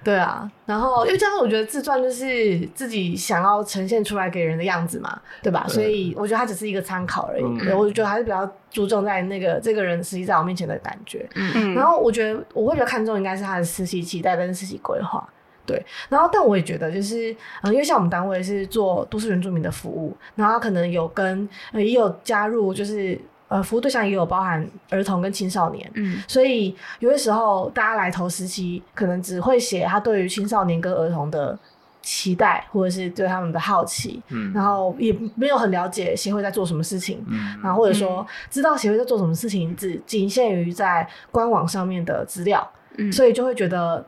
[0.04, 5.64] 对啊，然后因为这样，我觉得自传就是自己想要呈现出来给人的样子嘛，对吧？
[5.66, 7.42] 所以我觉得它只是一个参考而已。
[7.42, 11.26] 嗯、我觉得还是比较注重在那个这个人实际在我面前的感觉。
[11.34, 15.26] 嗯，然后我觉得我会比较看重应该是他的实习期待跟实习规划。
[15.64, 23.18] 对，然后但我也觉得就是，嗯，因为像我们单位是做都市原住民的服务，然后可能有跟也有加入就是。
[23.48, 31.56] 呃，服务对象也有包含儿童跟青少年，嗯，所以有些时候大家来投实习，可能只会写他对于青少年跟儿童的
[32.02, 44.04] 期待，或者是对他们的好奇，嗯，然后也没有很了解协会在做什么事情，嗯，然后或者说知道协会在做什么事情，只仅限于在官网上面的资料，嗯，所以就会觉得。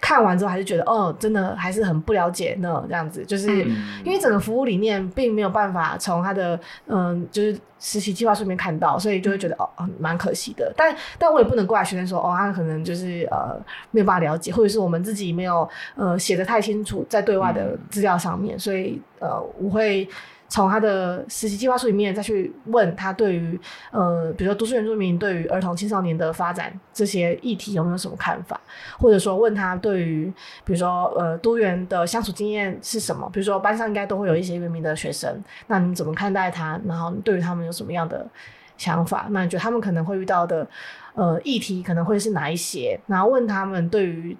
[0.00, 3.64] 看完之后还是觉得哦，真的还是很不了解呢，这样子，就是
[4.04, 10.72] 因为整个服务理念并没有办法从他的嗯，就是实习计划书里面看到，所以就会觉得哦，蛮可惜的。
[10.76, 13.60] 但但我也不能怪学生说哦，他可能就是呃
[13.90, 20.08] 没有办法了解，或者是我们自己没有呃写的太清楚在对外的资料上面，所以呃我会。
[20.50, 23.58] 从他的实习计划书里面再去问他对于
[23.92, 28.60] 呃，比如说都市原住民对于儿童青少年的发展这些议题有没有什么看法，
[28.98, 30.26] 或者说问他对于
[30.64, 33.30] 比如说呃都原的相处经验是什么？
[33.32, 36.80] 比如说班上应该都会有一些原民的学生，那你怎么看待他？
[36.84, 38.28] 然后你对于他们有什么样的
[38.76, 39.28] 想法？
[39.30, 40.66] 那你觉得他们可能会遇到的
[41.14, 42.98] 呃议题可能会是哪一些？
[43.06, 44.36] 然后问他们对于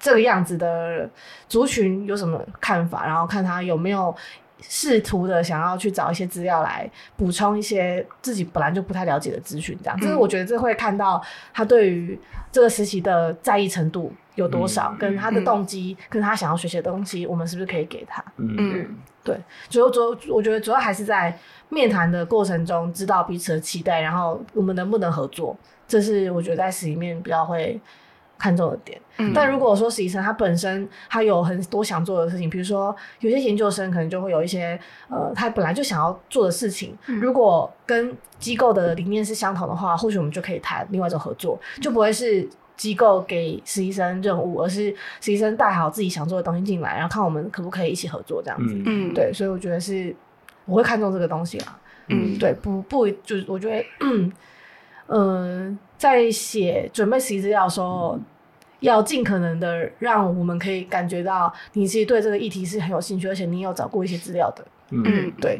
[0.00, 1.08] 这个样子的
[1.48, 3.06] 族群有什么看法？
[3.06, 4.12] 然后看他有没有。
[4.62, 11.22] 试图的想要去找一些资料来补充一些自己本来就不太了解的资讯，这样，就是我觉得这会看到
[11.52, 12.18] 他对于
[12.50, 18.24] 这个实习的在意程度有多少，跟他的动机，跟他想要学习的东西，我们是不是可以给他？
[18.36, 21.36] 嗯，对，主要主我觉得主要还是在
[21.68, 27.80] 面谈的过程中知道彼此的期待，然后我们能不能合作，这是我觉得在实习面比较会
[28.42, 29.00] 看重的点。
[29.18, 34.78] 嗯、但如果说实习生他本身他有很多想做的事情，比如说有些研究生可能就会有一些
[35.08, 42.48] 呃他本来就想要做的事情，嗯、如果跟机构的理念是相同的话，或许我们就可以谈另外一种合作，就不会是。
[42.74, 48.74] 机构给实习生任务，而是实习生带好自己想做的东西进来，然后看我们可不可以一起合作这样子。
[48.86, 50.12] 嗯，对，所以我觉得是
[50.64, 51.78] 我会看重这个东西啦。
[52.08, 54.32] 嗯，对，不不，就是我觉得，嗯，
[55.06, 58.18] 呃、在写准备实习资料的时候，
[58.82, 64.62] 要尽可能的让我们可以感觉到你其实对这个议题是很有兴趣，而且你有找过一些资料的。
[64.90, 65.58] 嗯，对。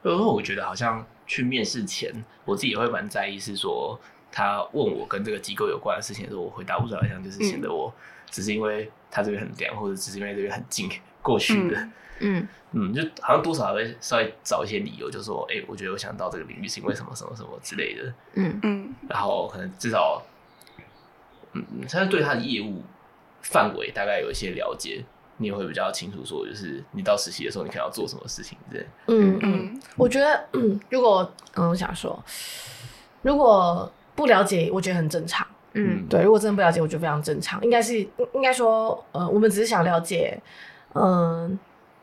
[0.00, 2.10] 然后我觉得好像去面试前，
[2.46, 4.00] 我自己也会蛮在意，是说。
[4.34, 7.92] 他问我跟这个机构有关的事情的时候，我回答不出来，像就是显得我
[8.30, 10.88] 只是因为他这边很凉，或者只是因为这边很近
[11.20, 11.76] 过去的。
[12.20, 18.14] 嗯嗯，就好像多少还会稍微找一些理由，就说，哎、欸，我觉得我想到这个领域是因为什么什么什么之类的。
[18.32, 20.22] 嗯嗯，然后可能至少，
[21.54, 22.82] 嗯，他是对他的业务
[23.42, 25.04] 范围大概有一些了解，
[25.38, 28.86] 你也会比较清楚说，就是你到实习的时候，你可能要做什么事情，对。
[29.06, 32.22] 嗯嗯，我觉得，嗯，如果嗯，我想说，
[33.22, 33.90] 如果。
[34.14, 35.44] 不了解，我觉得很正常。
[35.72, 37.58] 嗯，对，如果真的不了解，我觉得非常正常。
[37.64, 37.98] 应该是
[38.34, 40.38] 应该说，呃，我们只是想了解，
[40.92, 41.58] 嗯、呃，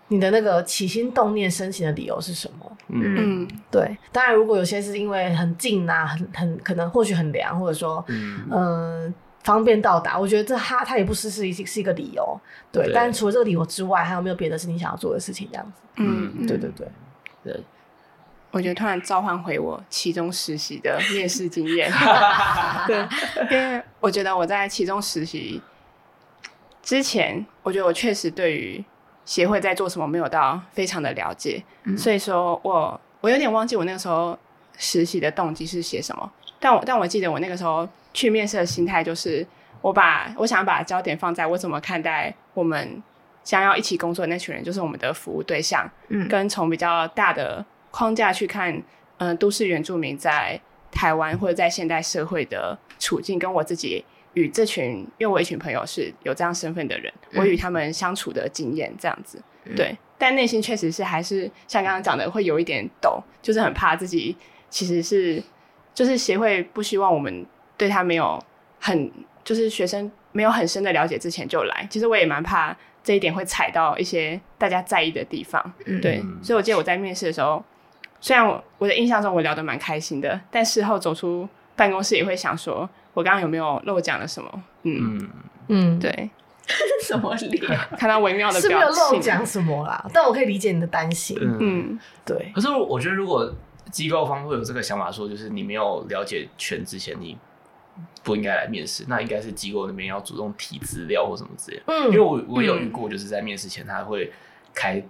[0.07, 2.77] 你的那个起心动念、申请的理由是什么？
[2.87, 3.95] 嗯，对。
[4.11, 12.39] 当然，如果有些是因为很近啊，很很可能或许很凉，或者说，嗯、呃，方便到达，我觉得这他他也不失是一是一个理由。
[12.71, 15.47] 对，对，但除了这个理由之外，还有没有别的是你想要做的事情？
[15.51, 15.81] 这样子。
[15.95, 16.87] 嗯，对对对，
[17.43, 17.63] 对。
[18.51, 21.87] 我觉得突然召唤回我其中实习的面试经验，
[22.87, 23.07] 对，
[23.51, 25.61] 因为我觉得我在其中实习
[26.81, 28.83] 之前，我觉得我确实对于
[29.23, 34.35] 协会在做什么没有到非常的了解，嗯、所以说我我有点忘记我那个时候
[34.79, 39.45] 实习的动机是写什么，但我但我记得我那个时候去面试的心态就是，
[39.81, 43.01] 我把我想把焦点放在我怎么看待我们
[43.43, 47.65] 将要一起工作的那群人，就是我们的服务对象，嗯，跟从比较大的。
[47.91, 48.71] 框架去看，
[49.17, 64.37] 嗯、呃，都市原住民在台湾或者在现代社会的处境，跟我自己与这群，因为我一群朋友是有这样身份的人，嗯、我与他们相处的经验这样子，嗯、对，但内心确实是还是像刚刚讲的，会有一点抖，就是很怕自己
[64.69, 65.41] 其实是，
[65.99, 68.41] 就是协会不希望我们对他没有
[68.79, 69.11] 很，
[69.43, 77.61] 就是学生没有很深的了解之前就来，其实我也蛮怕这一点会踩到一些大家在意的地方，嗯、对，所以我记得我在面试的时候。
[78.21, 84.63] 虽然我我的印象中我聊得蛮开心的，但事后走出办公室也会想说，我刚刚有没有漏讲了什么？
[84.83, 85.29] 嗯
[85.67, 86.29] 嗯，对，
[87.03, 87.63] 什么脸？
[87.97, 90.05] 看到微妙的表情，是没有漏讲什么啦。
[90.13, 91.37] 但我可以理解你的担心。
[91.39, 92.51] 嗯，对。
[92.53, 93.49] 可是我觉得，如果
[93.91, 97.37] 机构方会有这个想法，说就是你没有了解全之前，你
[98.23, 101.83] 不应该来面试，那应该是机构那边要主动提资料或什么之类的。
[101.87, 104.31] 嗯，因为我我有遇过，就是在面试前他会
[104.73, 105.03] 开。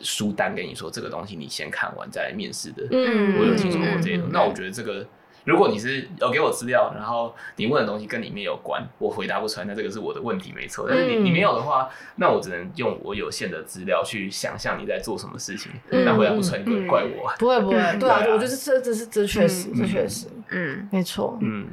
[0.00, 2.82] 书单跟你说，这个东西你先看完再来面试的。
[2.90, 4.26] 嗯，我有听说过这种。
[4.26, 5.06] 嗯、那我觉得这个，
[5.44, 10.86] 如果你是有给我资料，然后你问的东西跟里面有关，我回答不出来，那这个是我的问题没错。
[10.88, 15.72] 但是你你没有的话，那我只能用我有限的资料去想象你在做什么事情。
[15.90, 17.32] 嗯、那回答不出来，你不能怪我。
[17.38, 21.38] 不会不会，对啊，我觉得这这是这确实这确实，嗯，没错。
[21.40, 21.66] 嗯，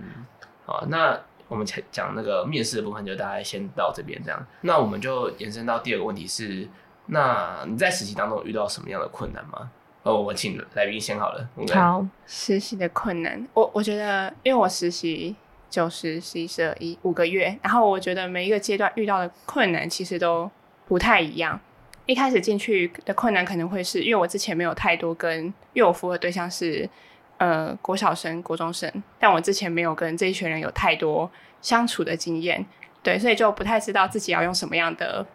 [0.65, 4.45] 好，那我们讲那个面试的部分就大概先到这边这样。
[4.61, 6.67] 那我们就延伸到第二个问题是。
[7.11, 9.71] 那你在实习当中遇到什么样的困难吗？
[10.09, 11.49] 哦，我请来宾先好了。
[11.73, 15.35] 好，实习的困难，我我觉得，因为我实习
[15.69, 20.49] 九十、十一、十二、一五个月，然后我觉得每一个阶段遇到的困难其实都
[20.87, 21.59] 不太一样。
[22.05, 26.89] 一开始进去的困难可能会是因为我之前没有太多跟，因为我服务的对象是
[27.37, 31.29] 呃国小生、国中生，但我之前没有跟这一群人有太多
[31.61, 32.65] 相处的经验，
[33.03, 35.25] 对，所以就不太知道自己要用什么样的。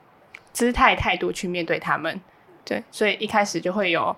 [0.53, 2.21] 姿态态度去面对他们，
[2.65, 4.15] 对，所以一开始就会有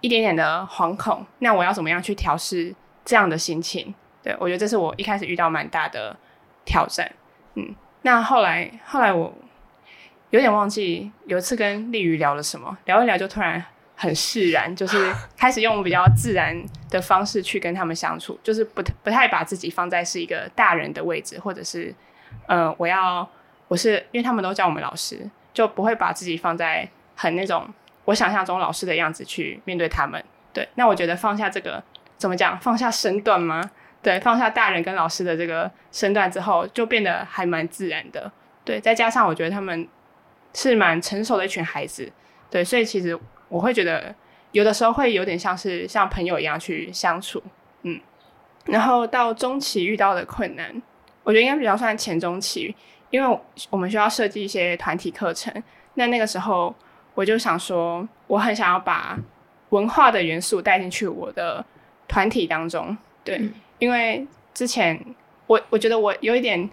[0.00, 1.24] 一点点的惶恐。
[1.38, 3.94] 那我要怎么样去调试这样的心情？
[4.22, 6.16] 对，我觉得这是我一开始遇到蛮大的
[6.64, 7.10] 挑战。
[7.54, 9.32] 嗯，那后来后来我
[10.30, 13.64] 有点忘记有一次跟丽瑜聊了什么，聊一聊就突然
[13.96, 16.56] 很释然，就是开始用比较自然
[16.90, 21.94] 的方式去跟他们相处，就是不不太把自己放在是一个大人的位置，或者是
[22.46, 23.28] 呃，我要
[23.68, 25.28] 我是因为他们都叫我们老师。
[25.54, 27.66] 就不会把自己放在很那种
[28.08, 30.22] 我想象中老师的样子去面对他们。
[30.50, 31.82] 对，那我觉得放下这个
[32.16, 32.58] 怎么讲？
[32.58, 33.62] 放下身段吗？
[34.02, 38.32] 对，放下大人跟老师的这个身段之后，就变得还蛮自然的。
[38.64, 39.86] 对，再加上我觉得他们
[40.54, 42.10] 是蛮成熟的一群孩子。
[42.50, 43.18] 对，所以其实
[43.50, 44.14] 我会觉得
[44.52, 47.42] 有的时候会有点像是像朋友一样去相处，
[47.82, 48.00] 嗯。
[48.64, 50.82] 然后到中期遇到的困难，
[51.24, 52.74] 我觉得应该比较算前中期，
[53.10, 55.52] 因为我们需要设计一些团体课程。
[55.94, 56.74] 那那个时候
[57.18, 59.18] 我就想说，我很想要把
[59.70, 61.64] 文化的元素带进去我的
[62.06, 64.96] 团体当中，对，嗯、因为之前
[65.48, 66.70] 我我觉得我有一点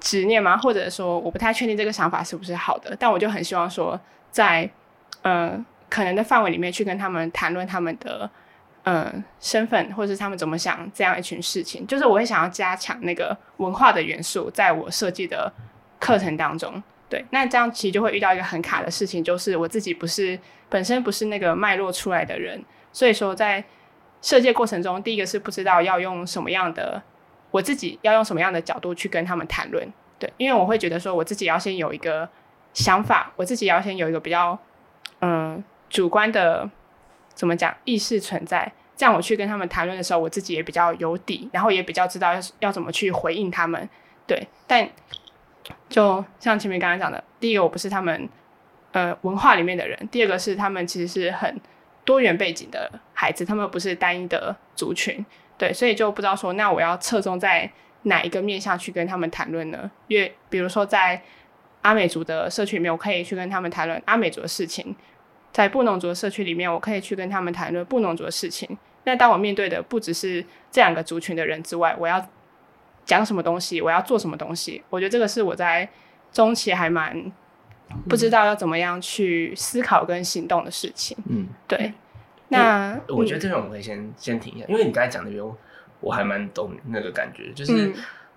[0.00, 8.30] 执念嘛，或者说我不太确定这个想法是不是好的，但我就很希望说在，在呃可能的范围里面去跟他们谈论他们的。
[8.88, 15.52] 嗯，身份或者是他们怎么想这样一群事情，就是我会想要加强那个文化的元素，在我设计的
[15.98, 16.80] 课程当中。
[17.08, 20.38] 对，那这样其实就会遇到一个很卡的事情，就是我自己不是
[20.68, 23.64] 本身不是那个脉络出来的人，所以说在
[24.22, 27.02] 设计过程中，第一个是不知道要用什么样的，
[27.50, 29.86] 我自己要用什么样的角度去跟他们谈论。
[30.18, 32.28] 对，因为我会觉得说我自己要先有一个
[32.72, 34.58] 想法，我自己要先有一个比较
[35.20, 36.68] 嗯主观的。
[37.34, 43.86] 怎么讲意识存在，这样我去跟他们谈论的时候，我自己也比较有底，然后也比较知道要要怎么去回应他们。
[44.26, 44.88] 对，但
[45.88, 48.28] 就像前面刚刚讲的，第一个我不是他们
[48.92, 51.60] 呃文化里面的人，第二个是他们其实是很
[52.04, 55.24] 多元背景的孩子，他们不是单一的族群。
[55.58, 57.70] 对，所以就不知道说那我要侧重在
[58.02, 59.90] 哪一个面向去跟他们谈论呢？
[60.06, 61.22] 因为比如说在
[61.82, 64.94] 阿美族的社区里面，我可以去跟他们谈论阿美族的事情。
[65.52, 68.76] 在布农族的社区里面，我可以去跟他们谈论布农族的事情。
[69.04, 72.22] 那当我面对的不只是这两个族群的人之外，我要
[73.06, 74.82] 讲什么东西，我要做什么东西？
[74.90, 75.88] 我觉得这个是我在
[76.30, 77.32] 中期还蛮
[78.06, 81.16] 不知道要怎么样去思考跟行动的事情。
[81.30, 81.94] 嗯，对。
[82.48, 85.42] 那我觉得这种我们可以先、嗯、先停一下，因为你刚才讲的，边，
[86.00, 87.50] 我还蛮懂那个感觉。
[87.54, 87.90] 就是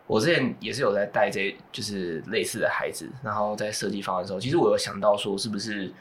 [0.08, 5.92] 我之前也是有在带这，就是类似的孩子，然后在设计方案的时候，其实我有想到说，是不是？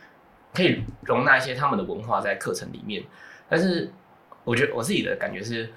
[0.54, 3.04] 可以容纳一些他们的文化在课程里面，
[3.50, 3.92] 但是
[4.44, 5.70] 我觉得我自己的感觉是，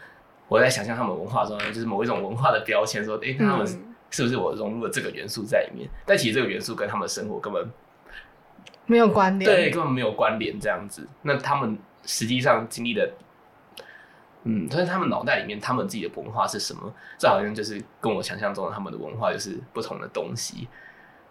[0.51, 3.65] 我在想象他们文化中就是某一种文化的标签，说，哎、欸，他们
[4.09, 5.87] 是不是我融入了这个元素在里面？
[5.87, 7.65] 嗯、但其实这个元素跟他们的生活根本
[8.85, 11.07] 没有关联，对，根本没有关联这样子。
[11.21, 13.09] 那他们实际上经历的，
[14.43, 16.93] 嗯，但是他们脑袋里面他们自己的文化是什么？
[17.17, 20.67] 这好像就是跟我想象中的他们的文化就是不同的东西。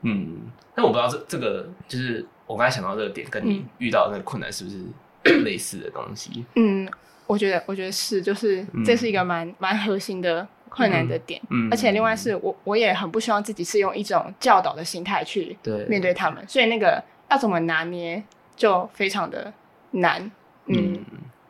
[0.01, 2.27] 嗯，但我不知道这这个就是。
[2.47, 4.79] 我刚才想到这个点，跟你遇到的那个困难是不是
[5.45, 6.45] 类似的东西？
[6.57, 6.85] 嗯，
[7.31, 11.41] 我觉得，我觉得是，就是这是一个蛮蛮、嗯、核心的困难的点。
[11.51, 15.57] 嗯，而且另外是我我也很不希望自己是用一种教导的心态去
[15.89, 18.23] 面对他们，所以那个要怎么拿捏
[18.57, 19.53] 就非常的
[19.93, 20.21] 难。
[20.67, 21.05] 嗯，嗯，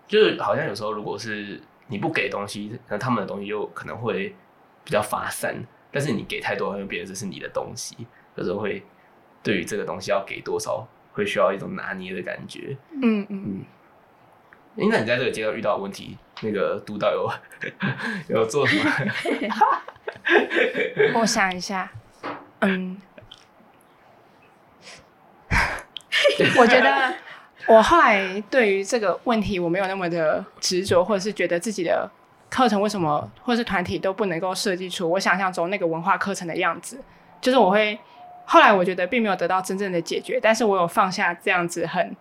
[0.06, 4.34] 就是好像有时候如果是你不给东西，那他们的东西又可能会
[4.84, 5.54] 比较发散，
[5.90, 8.82] 但是你给太多，因为别人这是你的东西，有时候会。
[9.42, 12.76] 对于这个东西要给多少，会需要一种拿捏的感觉。
[12.92, 13.64] 嗯嗯
[14.80, 14.88] 嗯。
[14.90, 17.30] 那你在这个阶段遇到的问题，那个督导有
[18.28, 18.90] 有做什么？
[21.20, 21.90] 我想一下，
[22.60, 23.00] 嗯，
[26.58, 27.14] 我觉得
[27.66, 32.08] 我后来对于这个问题，我没有那么的执着，或者是觉得自己的
[32.48, 37.00] 课程为什么，或者是团体都不能够设计出我想象中那个文化课程的样子，
[37.40, 37.98] 就是我会。
[38.46, 42.16] 后来我觉得并没有得到真正的解决，但是我有放下这样子很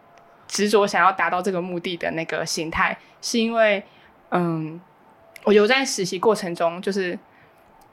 [0.49, 3.81] 执着想要达到这个目的的那个心态，是因为，
[4.31, 4.81] 嗯，
[5.45, 7.17] 我有在实习过程中，就是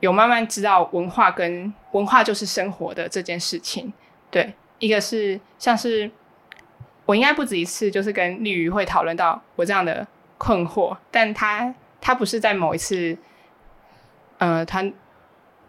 [0.00, 3.92] 有慢慢知道文化跟文化就是生活的这件事情。
[4.30, 6.10] 对，一个是像是
[7.04, 10.04] 我应该不止一次，就是跟丽瑜会讨论到我这样的
[10.36, 13.16] 困惑，但他他不是在某一次，
[14.38, 14.82] 呃，他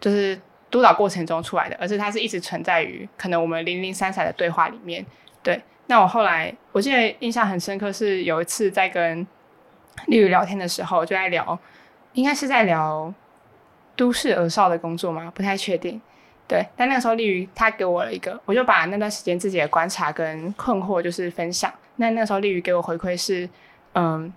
[0.00, 0.40] 就是。
[0.70, 5.02] 督导过程中出来的，而是他是一直存在于可能我们零零散散的对话里面。
[5.42, 9.26] 对，那我后来我记得印象很深刻，是有一次在跟
[10.06, 11.58] 丽宇聊天的时候，就在聊，
[12.12, 13.12] 应该是在聊
[13.96, 15.32] 都市儿少的工作吗？
[15.34, 16.00] 不太确定。
[16.46, 21.72] 对，但那个时候丽宇他给我了一个，我就把那段时间自己的观察跟困惑就是分享。
[21.96, 23.48] 那那时候丽宇给我回馈是，
[23.94, 24.32] 嗯，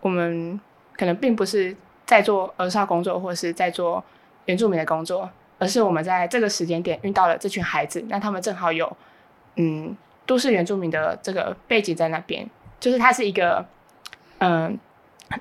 [0.00, 0.58] 我们
[0.96, 1.76] 可能并不是
[2.06, 4.02] 在做儿少工作，或是在做
[4.46, 5.30] 原住民的工作。
[5.58, 8.96] 而是我们在这个时间点遇到了这群孩子，那他们正好有，
[9.54, 9.96] 嗯，
[10.26, 12.48] 都市原住民的这个背景在那边，
[12.80, 13.64] 就是它是一个，
[14.38, 14.78] 嗯，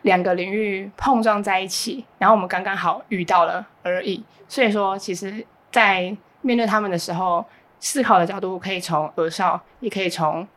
[0.04, 4.24] 两个领域碰撞在一起，然后我们刚刚好遇到了而已。
[4.48, 7.46] 所以说，其实，在面对他们的时候，
[7.80, 10.48] 思考的角度可以从儿少，也可以从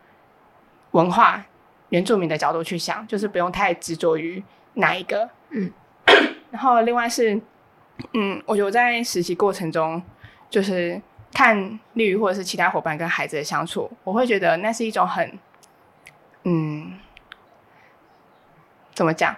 [0.92, 1.44] 文化
[1.90, 4.42] 原住民的角度去想，就是不用太执着于
[4.74, 5.28] 哪一个。
[5.50, 5.72] 嗯，
[6.50, 7.40] 然后另外是。
[8.12, 10.02] 嗯，我觉得我在实习过程中，
[10.50, 11.00] 就是
[11.34, 15.38] 看丽瑜或者是其他伙伴跟孩子的相处，我会觉得那是一种很
[16.44, 16.98] 嗯，
[18.94, 19.34] 怎么讲？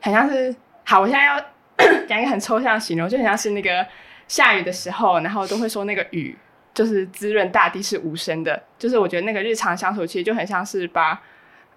[0.00, 1.40] 很像是好，我现在要
[2.06, 3.84] 讲一个很抽象的形容，就很像是那个
[4.28, 6.36] 下雨的时候，然后都会说那个雨
[6.74, 8.62] 就是滋润大地是无声的。
[8.78, 11.20] 就是我觉得那个日常相处其实就很像是把，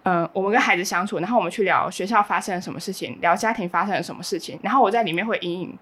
[0.04, 5.80] 嗯、我们跟孩子相处，然后我们去聊学校发生了什么事情，聊家庭发生了什么事情，然后我在里面会隐隐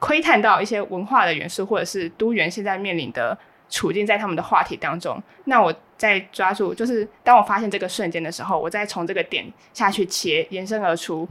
[0.00, 3.38] 窥探到一些文化的元素，或者是都元现在面临的
[3.68, 5.22] 处境，在他们的话题当中。
[5.44, 11.28] 那我在抓住，就是当我发现这个瞬间的时候，我再从这个点下去切，延伸而出，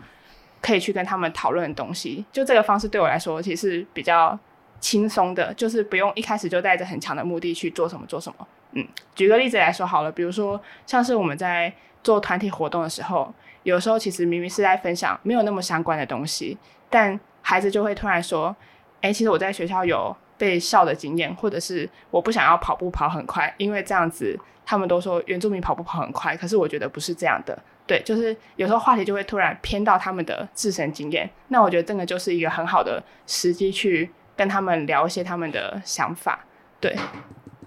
[0.61, 2.23] 可以去跟他们讨论的东西。
[2.31, 4.37] 就这个方式对我来说，其实比较
[4.79, 8.47] 轻松的，就是不用一开始就带着很强的目的去做什么做什么。
[8.73, 16.55] 嗯，举个例子来说好了，比如说像是我们在做团体活动的时候，有时候其实明明是在分享没有那么相关的东西，
[16.87, 17.19] 但
[17.49, 18.55] 孩子就会突然说
[19.01, 27.57] ：“哎、欸，其实我在学校有被笑的经验，或者是我不想要跑步跑很快，因为这样子他们都说原住民跑步跑很快，可是我觉得不是这样的。
[27.87, 36.45] 对，就是有时候话题就会突然偏到他们的自身经验，那我觉得这个就是一个很好的时机去跟他们聊一些他们的想法。
[36.79, 36.95] 对，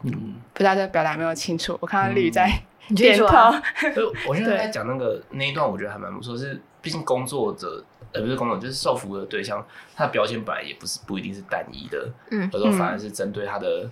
[0.05, 1.76] 嗯，不知道这表达没有清楚？
[1.80, 2.49] 我看到绿在
[2.95, 3.26] 点头。
[4.28, 7.85] 我现在 在讲那个那一段，我觉得还蛮不错，是毕竟工作者。
[8.15, 9.65] 而不是工作，就是受服务的对象，
[9.97, 13.91] 他的标签本来也不是不一定是单一的，嗯，有时候反而是针对他的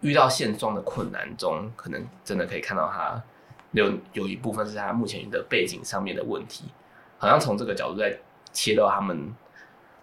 [0.00, 3.22] 遇到现状的困难中，可能真的可以看到他
[3.72, 6.64] 有有一部分是他目前的背景上面的问题，
[7.18, 8.18] 好像从这个角度在
[8.52, 9.32] 切到他们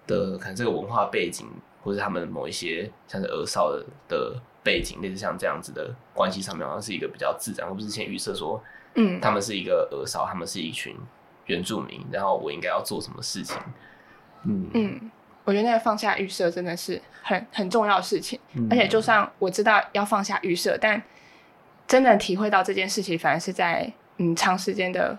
[0.06, 1.48] 的可能这个文化背景，
[1.82, 8.62] 或者他们某一些像是儿少的的背景，类似像这样子的关系上面，好像是一个比较自然，而不是先预设说，
[8.96, 10.96] 嗯，他们是一个儿少，他们是一群。
[11.46, 13.58] 原住民，然后我应该要做什么事情？
[14.44, 15.12] 嗯嗯，
[15.44, 18.40] 我觉得那个放下预设真的是很很重要的事情。
[18.54, 21.00] 嗯、而且，就算我知道要放下预设，但
[21.88, 25.16] 真的体会到这件事情，反而是在嗯长时间的，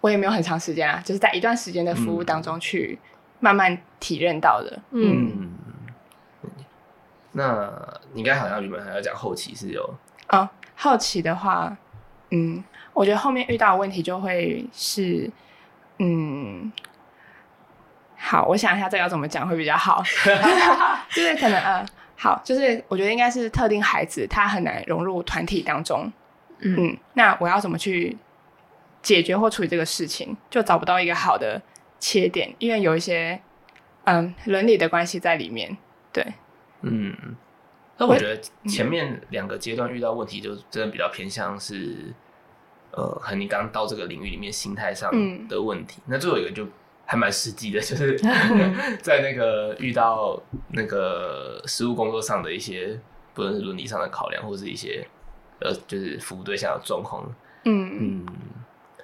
[0.00, 2.98] 我也没有很长时间啊，就是在一段时间的服务当中去
[3.40, 4.78] 慢慢体认到的。
[4.92, 5.50] 嗯，
[6.42, 6.50] 嗯，
[7.32, 7.70] 那
[8.14, 9.94] 你应该好像原本还要讲后期是有
[10.28, 11.76] 哦，后期的话，
[12.30, 15.30] 嗯，我觉得后面遇到的问题就会是。
[16.06, 16.70] 嗯，
[18.18, 20.02] 好，我想一下这个要怎么讲会比较好，
[21.10, 26.12] 就是可能呃，好，就是我觉得应该是特定孩子他很难融入团体当中，
[26.58, 28.14] 嗯，嗯，那我要怎么去
[29.00, 31.62] 解决或处理这个事情，就找不到一个好的
[31.98, 33.40] 切点，因为有一些
[34.04, 35.74] 嗯伦理的关系在里面，
[36.12, 36.34] 对，
[36.82, 37.16] 嗯，
[37.96, 38.38] 那我觉得
[38.68, 42.12] 前面两个阶段遇到问题就真的比较偏向是。
[42.96, 45.10] 呃，和你刚刚到这个领域里面心态上
[45.48, 46.66] 的问题，嗯、那最后一个就
[47.04, 48.16] 还蛮实际的，就是
[49.02, 50.40] 在那个遇到
[50.70, 52.98] 那个实务工作上的一些，
[53.34, 55.06] 不论是伦理上的考量，或是一些
[55.60, 57.24] 呃，就是服务对象的状况。
[57.64, 58.26] 嗯嗯。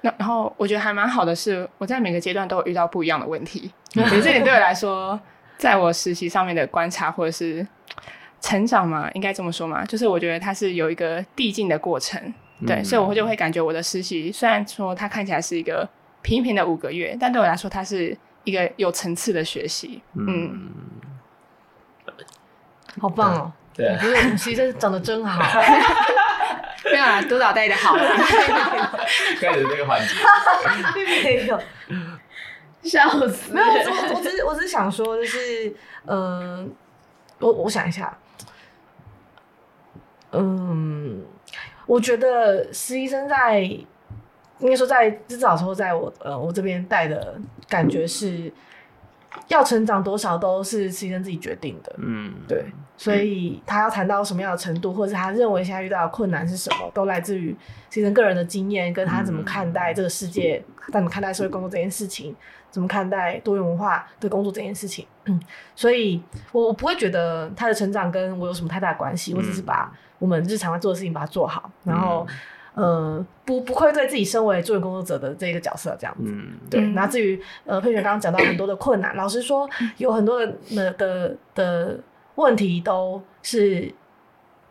[0.03, 5.19] 那然后我觉得还蛮好的是，我在每个阶段都有遇到不一样的问题， 我觉得这点对我来说，
[5.59, 7.67] 在我实习上面的观察或者是
[8.41, 12.33] 成长嘛，应该这么说嘛，就是我觉得它是有一个递进的过程。
[12.67, 15.89] 对，嗯、所以我就会感觉我的实习虽然说它看起来是一个
[16.23, 20.03] 平平的五个月，但对我来说它是一个有层次的学习。
[20.15, 20.71] 嗯，
[22.07, 22.15] 嗯
[23.01, 23.53] 好棒哦！
[23.73, 25.41] 对，我觉得实习生长得真好。
[26.85, 27.95] 没有啊，督导带的好。
[29.41, 30.15] 开始这个环节，
[30.93, 31.61] 并 没有，
[32.83, 33.53] 笑死！
[33.53, 35.73] 没有，我我只是我只是想说，就是
[36.05, 36.67] 呃，
[37.39, 38.19] 我我想一下，
[40.33, 41.00] 嗯。
[41.91, 47.35] 我觉得实习生在，应该说在至少说在我呃我这边带的
[47.69, 48.53] 感觉是，
[49.49, 51.95] 要成长多少都是实习生自己决定的。
[51.99, 52.65] 嗯，对，
[52.97, 57.51] 所以他要谈到什么样的程度，或者是他认为现在遇到的困难是什么，都来自于
[57.89, 60.63] 实习生个人的经验，跟他怎么看待这个世界，
[60.93, 62.35] 怎么看待社会工作这件事情，
[62.71, 65.07] 怎么看待多元文化的工作这件事情。
[65.27, 65.41] 嗯，
[65.75, 66.23] 所以
[66.53, 69.93] 我我不会觉得他的成长跟我有什么太大关系，我只是把。
[70.21, 72.37] 我们日常要做的事情，把它做好，然后，嗯、
[72.81, 76.81] 呃，不不愧对自己身为助人工作者的这个角色，这样子，嗯、对。
[76.93, 79.69] 那至于呃，佩璇刚刚讲到很多的困难，老实说，
[79.99, 82.01] 有很多的的的，的
[82.37, 83.93] 问题都是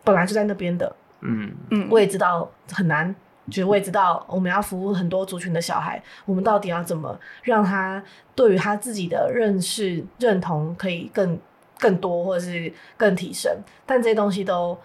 [0.03, 0.91] 本来就在那边的，
[1.21, 3.15] 嗯嗯，我也知道很难，
[3.47, 8.03] 就是我也知道我们要服务很多族群的小孩，我们到底要怎么让他
[8.33, 11.37] 对于他自己的认识认同可以更
[11.77, 13.55] 更多，或者是更提升，
[13.85, 14.75] 但这些东西都。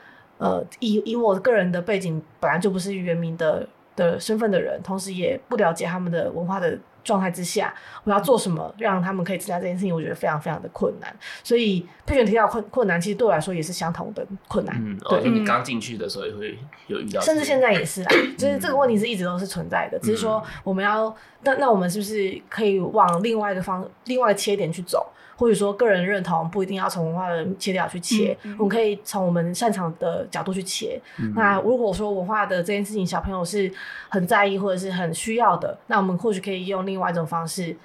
[0.44, 3.66] 呃，以以我个人的背景，本来就不是原民的
[3.96, 11.14] 的身份的人，同时也不了解他们的文化的状态之下，我要做什么让他们可以参加这件事情，我觉得非常非常的困难。
[11.44, 14.74] 所以佩璇提到困困难，其实对我来说也是相同的困难。
[14.82, 25.06] 嗯，对，哦、你刚进去的时候也会有遇到，甚至现在也是啊， 就是这个问题是一直都是存在的，只是说我们要那那我们是不是可以往另外一个方另外一个切点去走？
[25.36, 31.00] 或者说，个人认同不一定要从文化的切掉去切，嗯嗯、我们可以从我们擅长的角度去切。
[31.18, 33.68] 嗯、那如果说文化的这件事情，小朋友是
[34.08, 37.76] 很在意或者是很需要的，那我们或许可以用另外一种方式，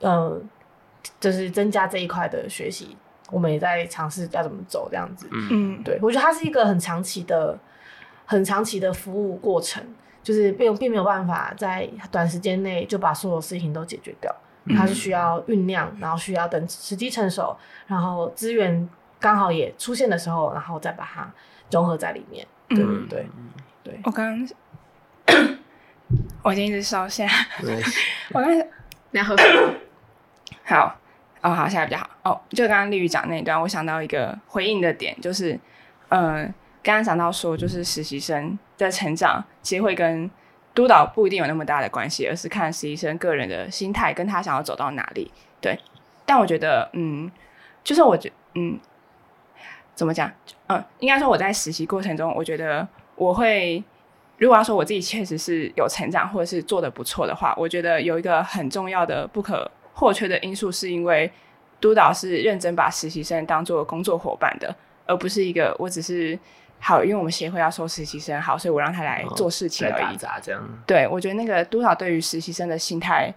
[0.00, 0.40] 呃，
[1.20, 2.96] 就是增加这一块的学习。
[3.30, 5.28] 我们也在尝试要怎么走这样子。
[5.32, 7.58] 嗯，对，我觉得它是一个很长期的、
[8.26, 9.82] 很长期的服务过程，
[10.22, 14.32] 就是并并没有办法在短时间内就把所有事情都解决掉。
[14.76, 18.88] 它是需要酝酿，然后需要等时机成熟，然后资源
[19.18, 21.30] 刚好也出现的时候，然后再把它
[21.70, 22.46] 融合在里面。
[22.68, 23.26] 对对对
[23.82, 24.00] 对。
[24.04, 24.46] 我刚
[25.26, 25.53] 刚
[26.42, 27.26] 我今天一直烧下，
[28.32, 28.50] 我刚
[29.12, 29.36] 要喝？
[30.64, 30.96] 好
[31.42, 32.40] 哦，好，现在比较好哦。
[32.50, 35.58] 就刚刚丽宇讲那一段，我想到一个回应的点，就是
[36.08, 36.52] 嗯，
[36.82, 40.30] 刚刚讲到说，就是实习生的成长其实会跟。
[40.74, 45.30] 督导不一定有那么大的关系，而是看实习生个人的心态跟他想要走到哪里。
[45.60, 45.78] 对，
[46.26, 47.30] 但我觉得，嗯，
[47.84, 48.76] 就是我觉，嗯，
[49.94, 50.28] 怎么讲？
[50.66, 53.84] 嗯，应该说我在实习过程中，我觉得我会，
[54.38, 61.30] 如果要说我自己确实是有成长或者是做的不错的话，我觉得有一个很重要的不可或缺的因素，是因为
[61.80, 64.74] 督导是认真把实习生当做工作伙伴的，
[65.06, 66.38] 而不是一个我只是。
[66.80, 70.16] 好，因为我们协会要收实习生，好，所以我让他来做事情而已。
[70.16, 70.60] 哦、这样。
[70.86, 73.32] 对，我觉得那个督导对于实习生的心态，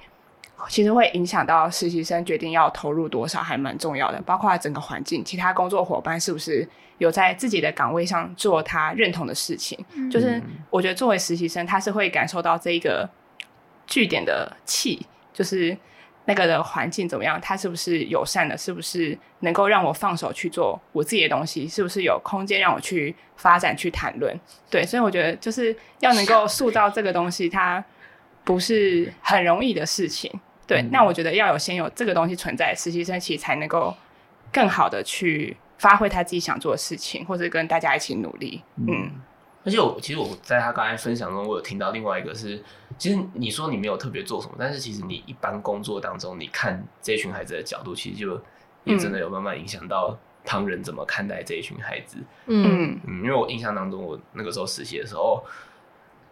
[0.70, 4.22] 其实会影响到实习生决定要投入多少，还蛮重要的。
[4.22, 9.78] 包括整个环境，其他工作伙伴是不是有在自己的岗位上做他认同的事情？
[9.96, 13.10] 嗯、就是我觉得作为实习生，他是会感受到这一个
[13.86, 15.78] 据点的气，就是。
[16.30, 17.40] 那个的环境怎么样？
[17.40, 18.58] 他是不是友善的？
[18.58, 21.66] 是不是能够让我放手去做我自己的东西？
[21.66, 24.38] 是不是有空间让我去发展、去谈论？
[24.70, 27.82] 对，所以我觉得就是要能够塑造这个东西，它
[28.44, 30.30] 不是很容易的事情。
[30.68, 33.96] 对，嗯、那我觉得要有先有这个东西存在，实习生其实才能够
[34.52, 38.62] 更好的去发挥他自己想做的事情，或者跟大家一起努力。
[38.76, 38.86] 嗯。
[38.90, 39.12] 嗯
[39.66, 42.64] 而且我其实我在他刚才分享中，我有听到另外一个是，
[42.98, 48.42] 其实你说你没有特别做什么，但是其实你一般工作当中，你看这群孩子的角度，其实就
[48.86, 52.18] 也真的有慢慢影响到旁人怎么看待这一群孩子。
[52.46, 55.44] 嗯嗯，因为我印象当中，我那个时候实习的时候，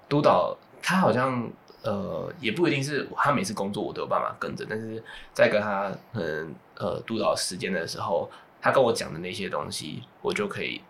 [0.08, 1.46] 督导他好像
[1.86, 5.02] 呃也不一定是他每次工作我都有办法跟着，但是
[5.34, 8.30] 在跟他嗯呃督导时间的时候，
[8.62, 10.82] 他跟我讲的那些东西，我就可以。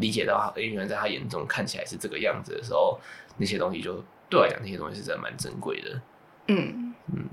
[0.00, 2.98] 理解到，原来在他眼中看起来是这个样子的时候，
[3.36, 6.00] 那些东西就对我来讲，那些东西是真的蛮珍贵的。
[6.48, 7.28] 嗯嗯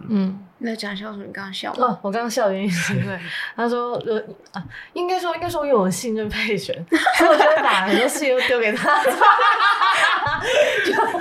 [0.00, 0.46] 嗯。
[0.58, 1.24] 那讲笑什么？
[1.24, 1.86] 你刚刚笑吗？
[1.86, 3.18] 哦，我刚刚笑的原因是因为
[3.54, 4.18] 他说呃
[4.52, 6.74] 啊，应该说应该说因为我信任佩璇，
[7.16, 9.02] 所以我就会把很多事情都丢给他。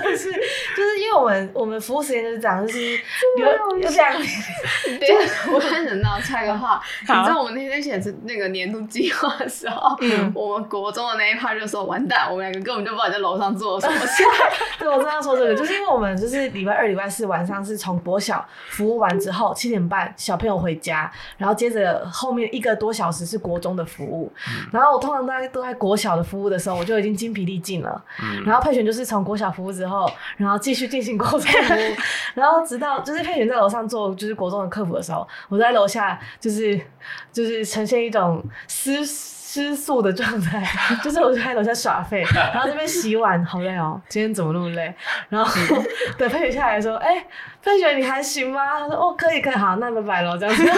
[0.03, 2.79] 就是就是因为我们我们服务时间就是这样，就是
[3.37, 4.13] 有有这样。
[4.99, 5.09] 对，
[5.51, 14.23] 我看人到插个话，你知道我们那天写成那个年度计划的时候，嗯，我们国中的那一趴就说完蛋，我们两个根本就不知道在楼上做什么事。
[14.79, 24.31] 对，我正要说这个，就是因为我们就是礼拜二、礼拜四晚上是从国小服务完之后七点半小朋友回家，然后接着后面一个多小时是国中的服务，
[24.71, 27.99] 然后我通常大家都在国小的服务的时候，我就已经精疲力尽了，
[28.45, 29.07] 然后佩璇就是。
[29.07, 30.05] 从国小服务之后，
[30.35, 31.95] 然后继续进行国中服务，
[32.35, 36.77] 然后直到就是佩璇在楼上做就是国中的客服的时候，我在楼下就是
[37.31, 39.05] 就是呈现一种失
[39.57, 40.63] 失速的状态，
[41.03, 44.93] 就是我就在楼下耍废，然后这边洗碗，好累哦，今天怎么那么累？
[45.29, 45.51] 然后
[46.17, 47.25] 等佩雪下来说：“哎、欸，
[47.63, 50.63] 佩雪你还行吗？”他说：“哦，可以可以，好，那拜拜喽。”这样子。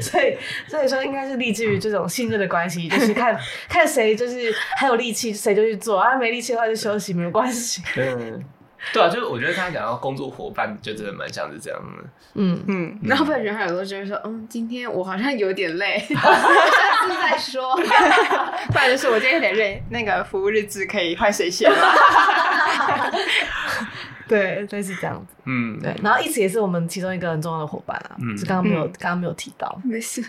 [0.00, 0.36] 所以，
[0.68, 3.36] 所以说应该是立志于这种信任的关系，就是看
[3.68, 7.82] 看谁就是还有力气，谁就去做啊；没力气的话就休息，没有关系。
[7.96, 8.44] 嗯，
[8.92, 12.08] 对啊，就是我觉得刚才讲到工作伙伴，就真的蛮像是这样的。
[12.34, 17.76] 嗯嗯，然后佩璇还有时候就会说，嗯，今天我好像有点累， 下次再说。
[17.76, 21.76] 不然就是我今天有点累，那个服务日志可以换谁写吗？
[24.28, 25.34] 对，类似这样子。
[25.44, 25.94] 嗯，对。
[26.02, 29.80] 然后一直也是我们其中一个很重要的伙伴啊，嗯、就刚刚没有刚刚没有提到。
[29.84, 30.24] 没事。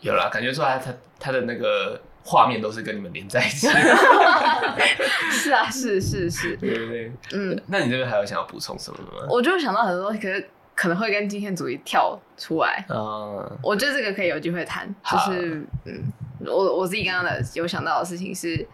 [0.00, 0.90] 有啦，感觉出来他
[1.20, 3.66] 他的那个画面都是跟你们连在一起。
[5.30, 6.56] 是啊，是是是。
[6.56, 7.12] 对对对。
[7.32, 9.26] 嗯，那你这边还有想要补充什么吗？
[9.28, 12.84] 我就想到很多东西，可是可能会跟今天主题跳出来。
[12.88, 13.58] 嗯。
[13.62, 14.94] 我觉得这个可以有机会谈。
[15.04, 16.02] 就是嗯，
[16.46, 18.66] 我我自己刚刚的有想到的事情是，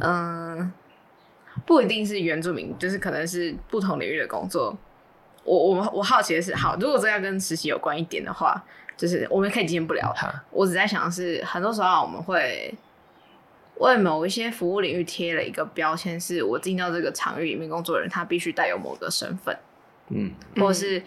[0.00, 0.72] 嗯。
[1.66, 4.76] 不一定是原住民，就是可能是不同领域的工作。
[5.44, 8.64] 我我我好奇的是，好，如果这要跟实习有关一点的话，
[8.96, 10.32] 就是我们可以今天不聊它。
[10.50, 12.72] 我只在想的是，很多时候我们会
[13.76, 19.56] 为某一些服务领域贴了一个标签，是我进到这个场域里面工作的人，他必须带有某个身份，
[20.08, 21.02] 嗯，或者是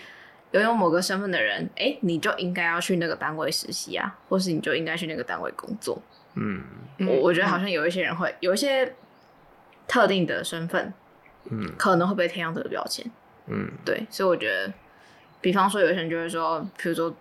[0.52, 6.02] 拥有某个身份的人，哎、欸，你就应该要去那个单位实习啊，或是你就应该去那个单位工作。
[6.36, 6.62] 嗯，
[7.00, 8.94] 我我觉得好像有一些人会有一些
[9.88, 10.94] 特定的身份，
[11.50, 13.10] 嗯，可能会被贴上这个标签。
[13.48, 14.74] 嗯，对，所以我觉得，
[15.40, 17.16] 比方说有些人就会说，比如说，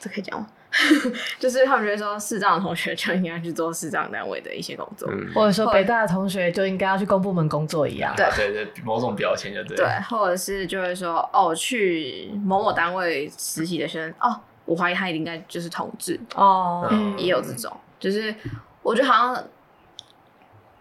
[0.00, 0.46] 这可以讲吗？
[1.40, 8.14] 就是他们觉得说，市长的同学就应该去做市长单位的一些工作，嗯、或者说北大的同学就应该要去公部门工作一样。
[8.16, 9.76] 对对对，某种标签就对。
[9.76, 18.34] 对，或者是就会说，哦，去某某单位实习的学生，哦，我怀疑他应该就是同志哦，也有这种，就是
[18.82, 19.44] 我觉得好像。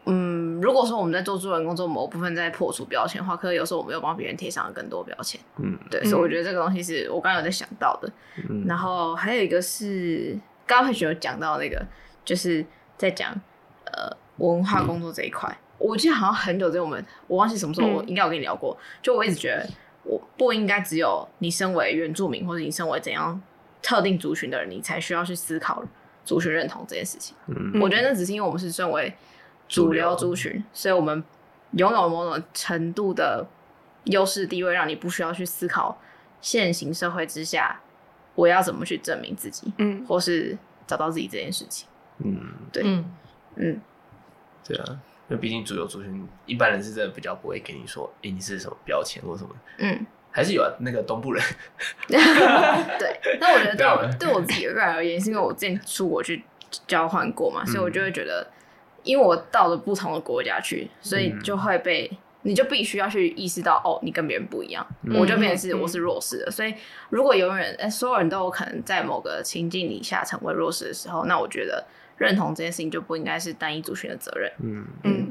[0.08, 5.40] 嗯，如果说我们在做助人工作，某部分在破除标签的话，可是有时候我们又帮别人贴上了更多标签。
[5.58, 8.12] 嗯，对，所以我觉得这个东西是我刚刚有在想到的。
[8.50, 11.86] 嗯，然后还有一个是刚刚会有讲到那个，
[12.24, 12.66] 就是
[12.98, 13.34] 在讲
[13.86, 15.50] 呃文化工作这一块。
[15.50, 18.78] 嗯，我记得好像很久之前我们我忘记什么时候，我应该有跟你聊过。
[19.02, 19.70] 就我一直觉得，
[20.04, 23.42] 我不应该只有你身为原住民或者你身为怎样
[23.82, 25.84] 特定族群的人，你才需要去思考
[26.24, 27.36] 族群认同这件事情。
[27.48, 29.14] 嗯，我觉得那只是因为我们是身为。
[29.68, 30.16] 主流。
[30.16, 31.24] 族群，所以我们
[31.72, 33.46] 拥有某种程度的
[34.06, 36.00] 优势地位，让你不需要去思考
[36.42, 37.80] 现行社会之下
[38.36, 41.88] 我要怎么去证明自己，嗯，或是找到自己这件事情，
[42.20, 42.40] 嗯，
[42.72, 43.14] 对，嗯。
[43.60, 43.82] 嗯，
[44.64, 44.86] 对啊，
[45.30, 49.50] 因为毕竟主流族群一般人是真的比较不会给你说，哎、欸，你是什么标签或什么，
[49.80, 51.44] 嗯，还是有啊，那个东部人，
[52.08, 52.20] 对，
[53.40, 56.44] 那我觉得对我对我自己个人而言，是因为我之前出国去
[56.86, 58.48] 交换过嘛，所以我就会觉得。
[59.08, 66.46] 因为我到了不同的国家去，所以就会被、嗯、你就必须要去意识到哦，你跟别人不一样，嗯、我就变成是我是弱势的。
[66.48, 66.74] 嗯、所以
[67.10, 71.86] 如果有人、欸，所有人都有可能在某个情境底下成为弱势的时候，那我觉得
[72.18, 74.52] 认同这件事情就不应该是单一族群的责任。
[74.62, 74.86] 嗯。
[75.04, 75.27] 嗯，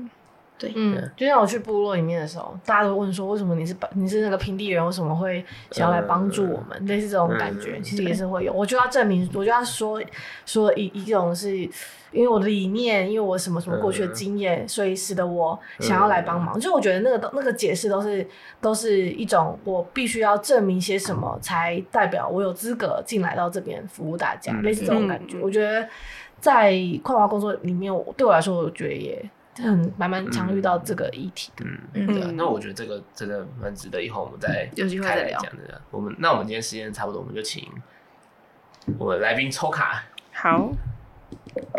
[0.58, 6.86] 对，嗯，就像我去部落里面的时候，大家都问说，为什么你是你是那个平地人，为什么会想要来帮助我们？
[6.86, 8.52] 类似这种感觉，其实也是会有。
[8.52, 10.02] 我就要证明，我就要说
[10.44, 11.68] 说一一种是。
[12.12, 16.56] 因为我的理念，因为我什么什么过去的经验，嗯、所以使得我想要来帮忙。
[16.56, 18.26] 嗯、就我觉得那个那个解释都是
[18.58, 25.36] 都是一种我必须要证明些什么，才代表我有资格进来到这边服务大家，嗯、类似这种感觉。
[25.36, 25.86] 嗯、我觉得
[26.40, 29.22] 在跨文化工作里面，我对我来说，我觉得也
[29.62, 31.64] 很蛮蛮常遇到这个议题的。
[31.64, 32.32] 嗯，嗯对。
[32.32, 35.40] 那我觉得这个真的蛮值得以后我们再有机会再聊。
[35.90, 37.68] 我们那我们今天时间差不多，我们就请
[38.98, 40.02] 我们来宾抽卡。
[40.32, 40.70] 好。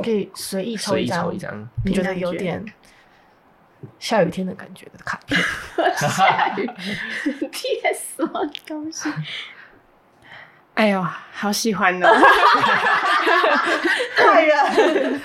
[0.04, 2.66] 可以随意抽一张，你觉得有点
[4.00, 5.40] 下雨天的感觉的卡片。
[5.96, 6.66] 下雨
[7.52, 9.08] 天什么东西？
[10.74, 12.08] 哎呦，好喜欢哦！
[14.18, 15.22] 太远，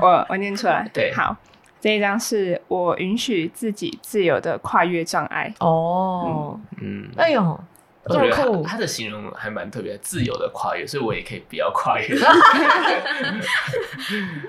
[0.00, 0.88] 我我念出来。
[0.92, 1.36] 对，好，
[1.82, 5.52] 这一张是我允许自己自由的跨越障碍。
[5.58, 7.60] 哦，嗯，哎呦。
[8.04, 12.08] 我觉得他的形容还蛮特别，自由的跨越，所以我也可以不要跨越。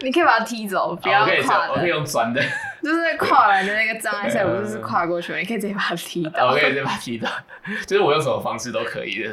[0.01, 1.69] 你可以把它踢走，不要跨。
[1.69, 2.41] 我可以用钻的，
[2.81, 5.38] 就是跨完的那个障碍赛，我就是跨过去了。
[5.38, 7.29] 你可以直接把它踢 倒，我可以直接把它踢倒，
[7.86, 9.29] 就是我用什么方式都可以的。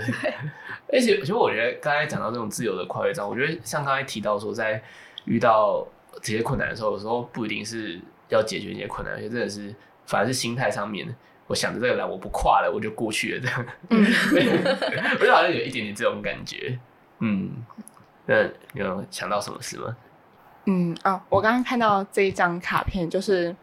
[0.93, 4.83] 而且，其实我觉得刚才讲到这种自由的跨越障，我觉得像刚才提到说，在
[5.25, 5.83] 遇到
[6.23, 9.75] 这些困难的时候，有时候不一定是要解决这些困难，而且真的是
[10.07, 11.15] 反而是心态上面。
[11.47, 13.67] 我想着这个来，我不跨了，我就过去了，这样。
[13.89, 14.05] 嗯，
[15.19, 16.79] 我就好像有一点点这种感觉。
[17.19, 17.51] 嗯，
[18.27, 19.97] 那你有想到什么事吗？
[20.67, 23.55] 嗯哦，我刚刚看到这一张卡片，就是，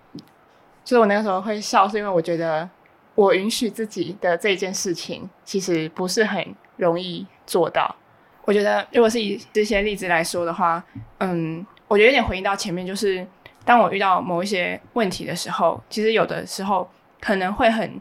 [0.84, 2.70] 就是我那个时候会笑，是因为我觉得
[3.16, 7.96] 我允许自己的这件事情，其实不是很容易做到。
[8.44, 10.84] 我觉得，如果是以这些例子来说的话，
[11.20, 13.26] 嗯，我觉得有点回应到前面，就是
[13.66, 16.90] 当我遇到某一些问题的时候，其实有的时候。
[17.20, 18.00] 可能会很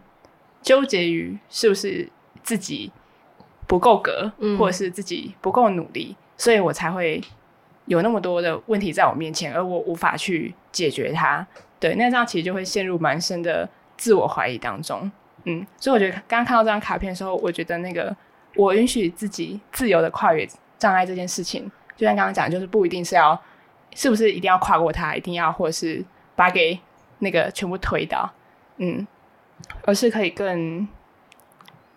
[0.60, 2.06] 纠结于是不是
[2.42, 2.92] 自己
[3.66, 7.18] 不够格，嗯、或者是自己不够努力，所以我才会
[7.86, 11.44] 有那么多的问题在我面前，而我无法去解决它。
[11.80, 13.66] 对，那这样其实就会陷入蛮深的
[13.96, 15.10] 自我怀疑当中。
[15.44, 18.14] 嗯，所以我觉得刚刚看到这张卡片的时候，我觉得那个
[18.54, 20.46] 我允许自己自由的跨越
[20.78, 21.64] 障碍这件事情，
[21.96, 23.40] 就像刚刚讲，就是不一定是要
[23.96, 26.04] 是不是一定要跨过它，一定要或者是
[26.36, 26.78] 把给
[27.20, 28.30] 那个全部推倒。
[28.76, 29.06] 嗯，
[29.86, 30.86] 而是可以更，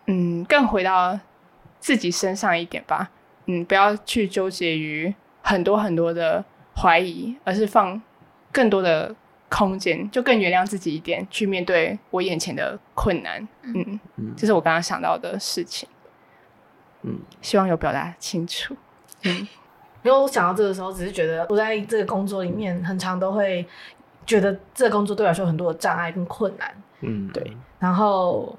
[0.06, 1.20] 嗯，更回到
[1.80, 3.12] 自己身上一点吧。
[3.48, 8.02] 嗯，不要去纠结于很多很多的怀疑，而是放
[8.54, 9.14] 更多的
[9.50, 13.46] 空间，就更原谅自己一点，去面对我眼前的困难。
[13.64, 15.90] 嗯，嗯这是我刚刚想到的事情。
[17.02, 18.76] 嗯，希望有表达清楚。
[19.24, 19.48] 嗯，
[20.04, 23.68] 因为我想到这个时候，只是觉得我在这个工作里面，很常都会
[24.26, 26.72] 觉得这个工作对我来说有很多的障碍跟困难。
[27.02, 28.58] 嗯，对，然后，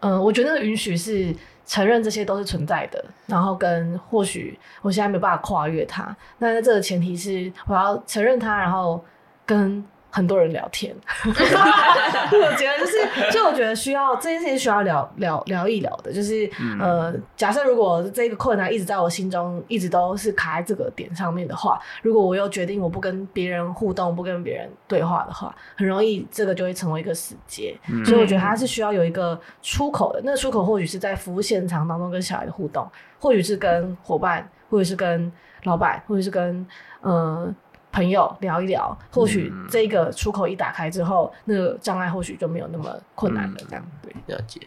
[0.00, 1.34] 嗯、呃，我觉得允许是
[1.66, 9.02] 承认这些都是存在的，然后跟或许我现在没办法跨越它，那这个前提是我要承认它，然后
[9.46, 10.94] 跟很多人聊天。
[11.26, 27.76] 我觉得就是，就我觉得需要这件事情需要聊聊聊一聊的，就是、嗯、呃，假设如果这个困难一直在我心中，一直都是卡在这个点上面的话，如果我又决定我不跟别人互动，不跟别人对话的话，很容易这个就会成为一个死结。
[27.90, 32.88] 嗯、所以我觉得它是需要有一个出口的，那个出口或许是在服务现场当中跟小孩的互动，
[33.18, 35.32] 或许是跟伙伴，或者是跟
[35.64, 36.64] 老板，或者是跟
[37.00, 37.52] 呃。
[37.94, 43.56] 朋友聊一聊，或许这个出口一打开之后，嗯、那个障碍或许就没有那么困难了。
[43.68, 43.92] 这样、嗯、
[44.26, 44.60] 对，了解。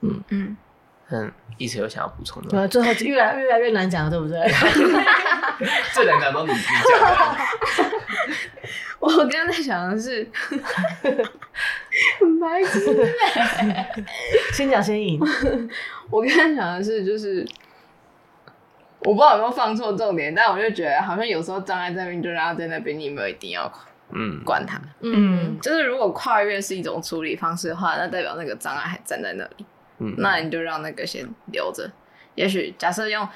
[0.00, 0.56] 嗯嗯
[1.10, 2.48] 嗯，一直有想要补充的。
[2.48, 4.40] 对，最后越来越来越难讲了，对不对？
[5.92, 7.36] 最难讲都你你讲。
[8.98, 10.26] 我刚刚在想的是，
[12.20, 13.14] 很 白痴。
[14.54, 15.20] 先讲先赢。
[16.08, 17.46] 我刚刚想的是，就是。
[19.04, 23.70] 我不知道有没有放错重点，但我就觉得好像有时候障碍在那边，就让他在那边，你没有一定要
[24.10, 24.40] 嗯。
[24.44, 29.66] 管他，嗯，就是如果跨越是一种处理方式的话，那代表那个障碍还站在那里，
[29.98, 31.90] 嗯，那你就让那个先留着。
[32.36, 33.28] 也许假设用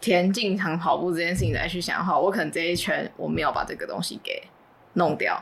[0.00, 4.42] 田径场跑步这件事情来去想的话，我可能这一圈我没有把这个东西给
[4.94, 5.38] 弄掉，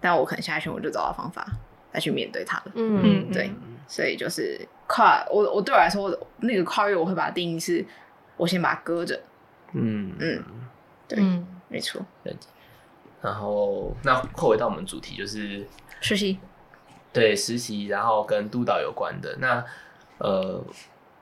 [0.00, 1.46] 但我可能下一圈我就找到方法
[1.92, 3.50] 来去面对它了，嗯，对，
[3.86, 7.82] 所以就是跨我我对我来说，那个跨越我会把它定义是。
[8.38, 9.20] 我先把它搁着，
[9.72, 10.42] 嗯嗯，
[11.06, 12.00] 对，嗯、没错。
[13.20, 15.66] 然后，那扣回到我们主题就是
[16.00, 16.38] 实习，
[17.12, 19.36] 对实习，然后跟督导有关的。
[19.40, 19.64] 那
[20.18, 20.64] 呃，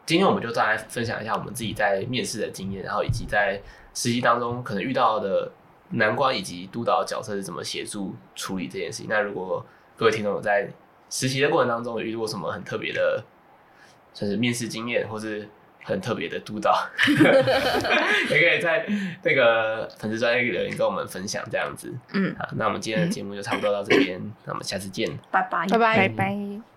[0.05, 3.59] 今天我们就再来分享一下我们自己在面试的经验，然后以及在
[3.95, 5.51] 实习当中可能遇到的
[5.89, 9.07] 难关，以及督导的角色是怎么协助处理这件事情。
[9.09, 9.65] 那如果
[9.97, 10.69] 各位听众有在
[11.09, 13.25] 实习的过程当中有遇过什么很特别的，
[14.13, 15.49] 算是面试经验，或是
[15.87, 16.77] 很特别的督导，
[17.09, 18.85] 也可以在
[19.23, 21.95] 那个粉丝专业留言跟我们分享这样子。
[22.13, 26.76] 嗯，好，那我们今天的节目就差不多到这边，嗯、那我们下次见，拜拜，拜拜，拜拜。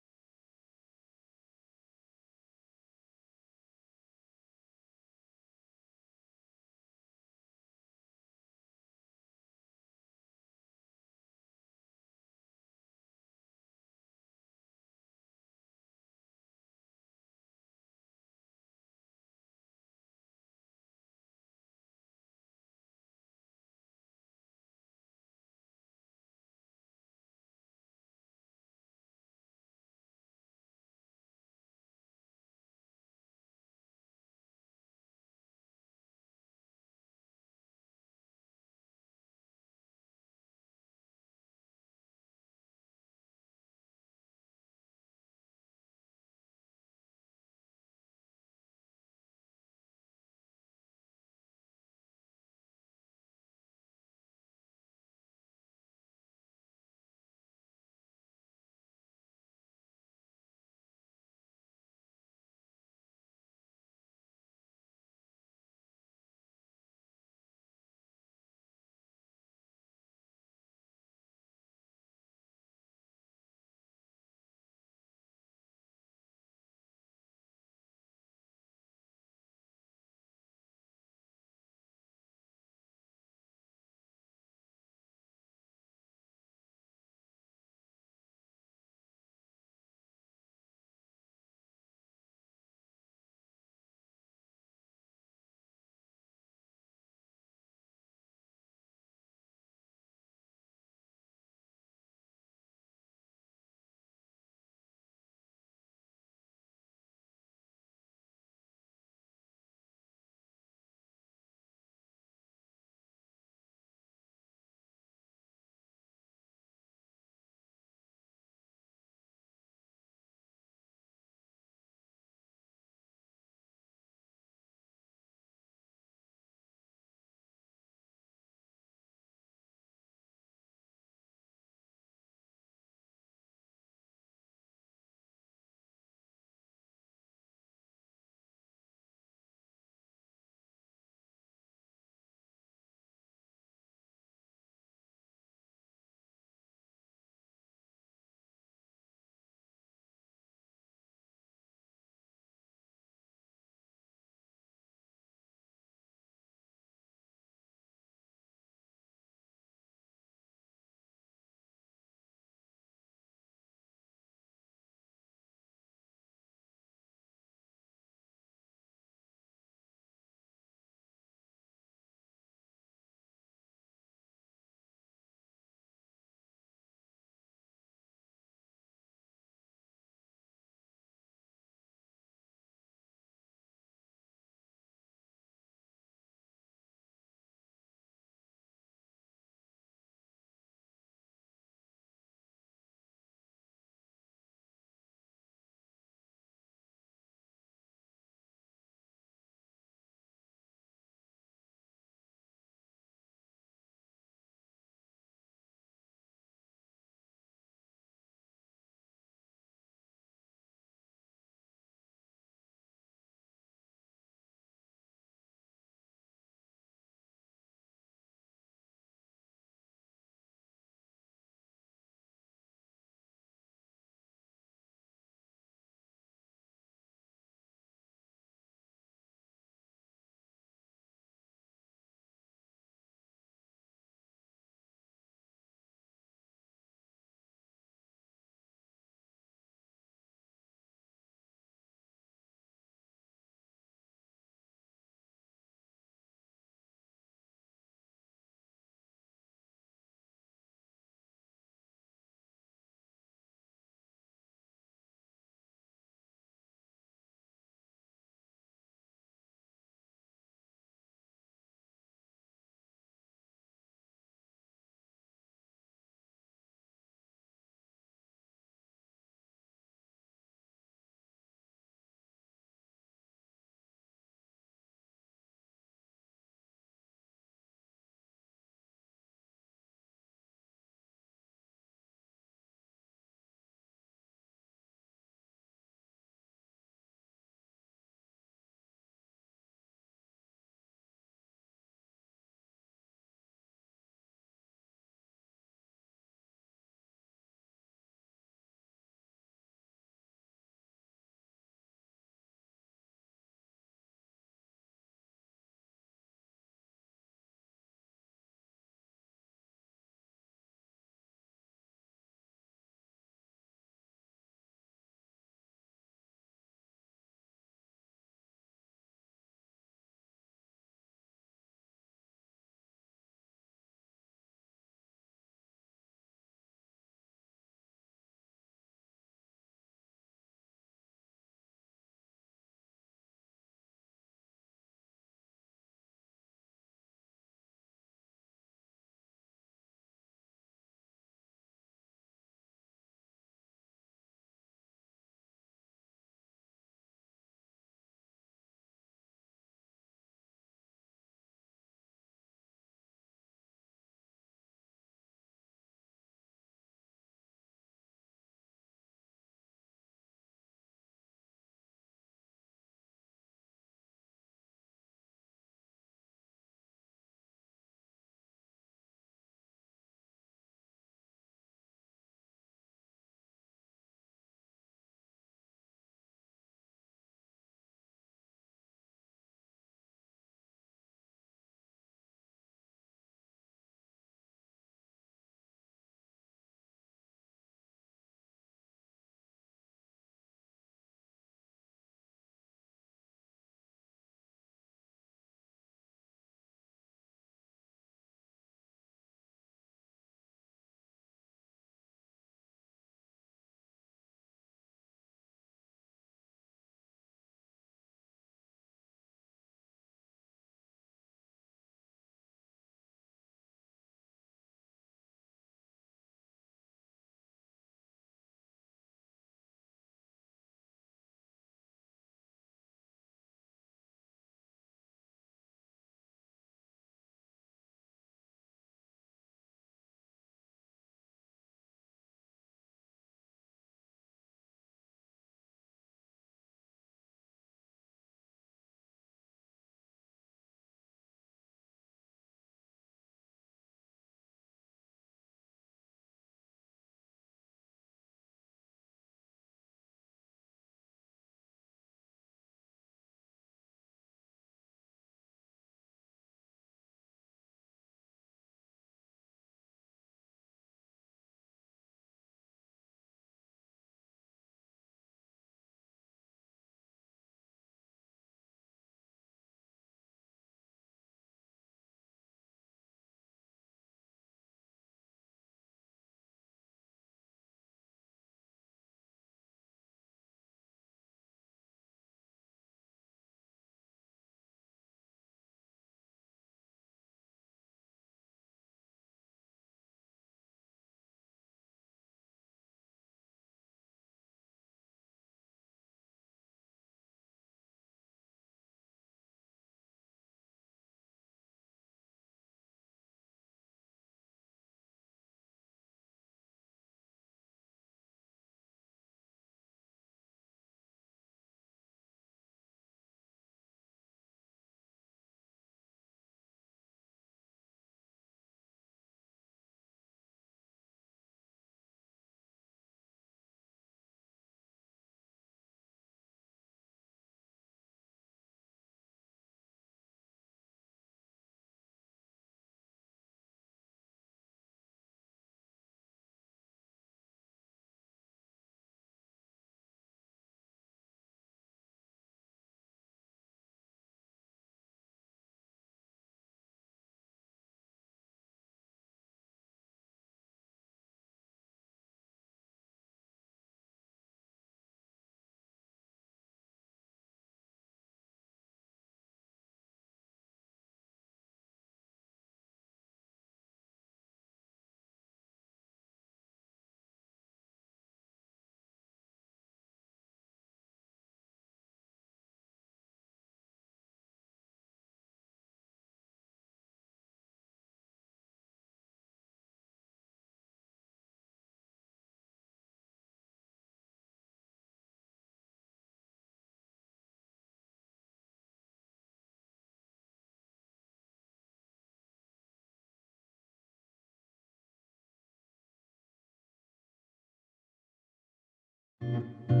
[599.41, 600.00] 拜。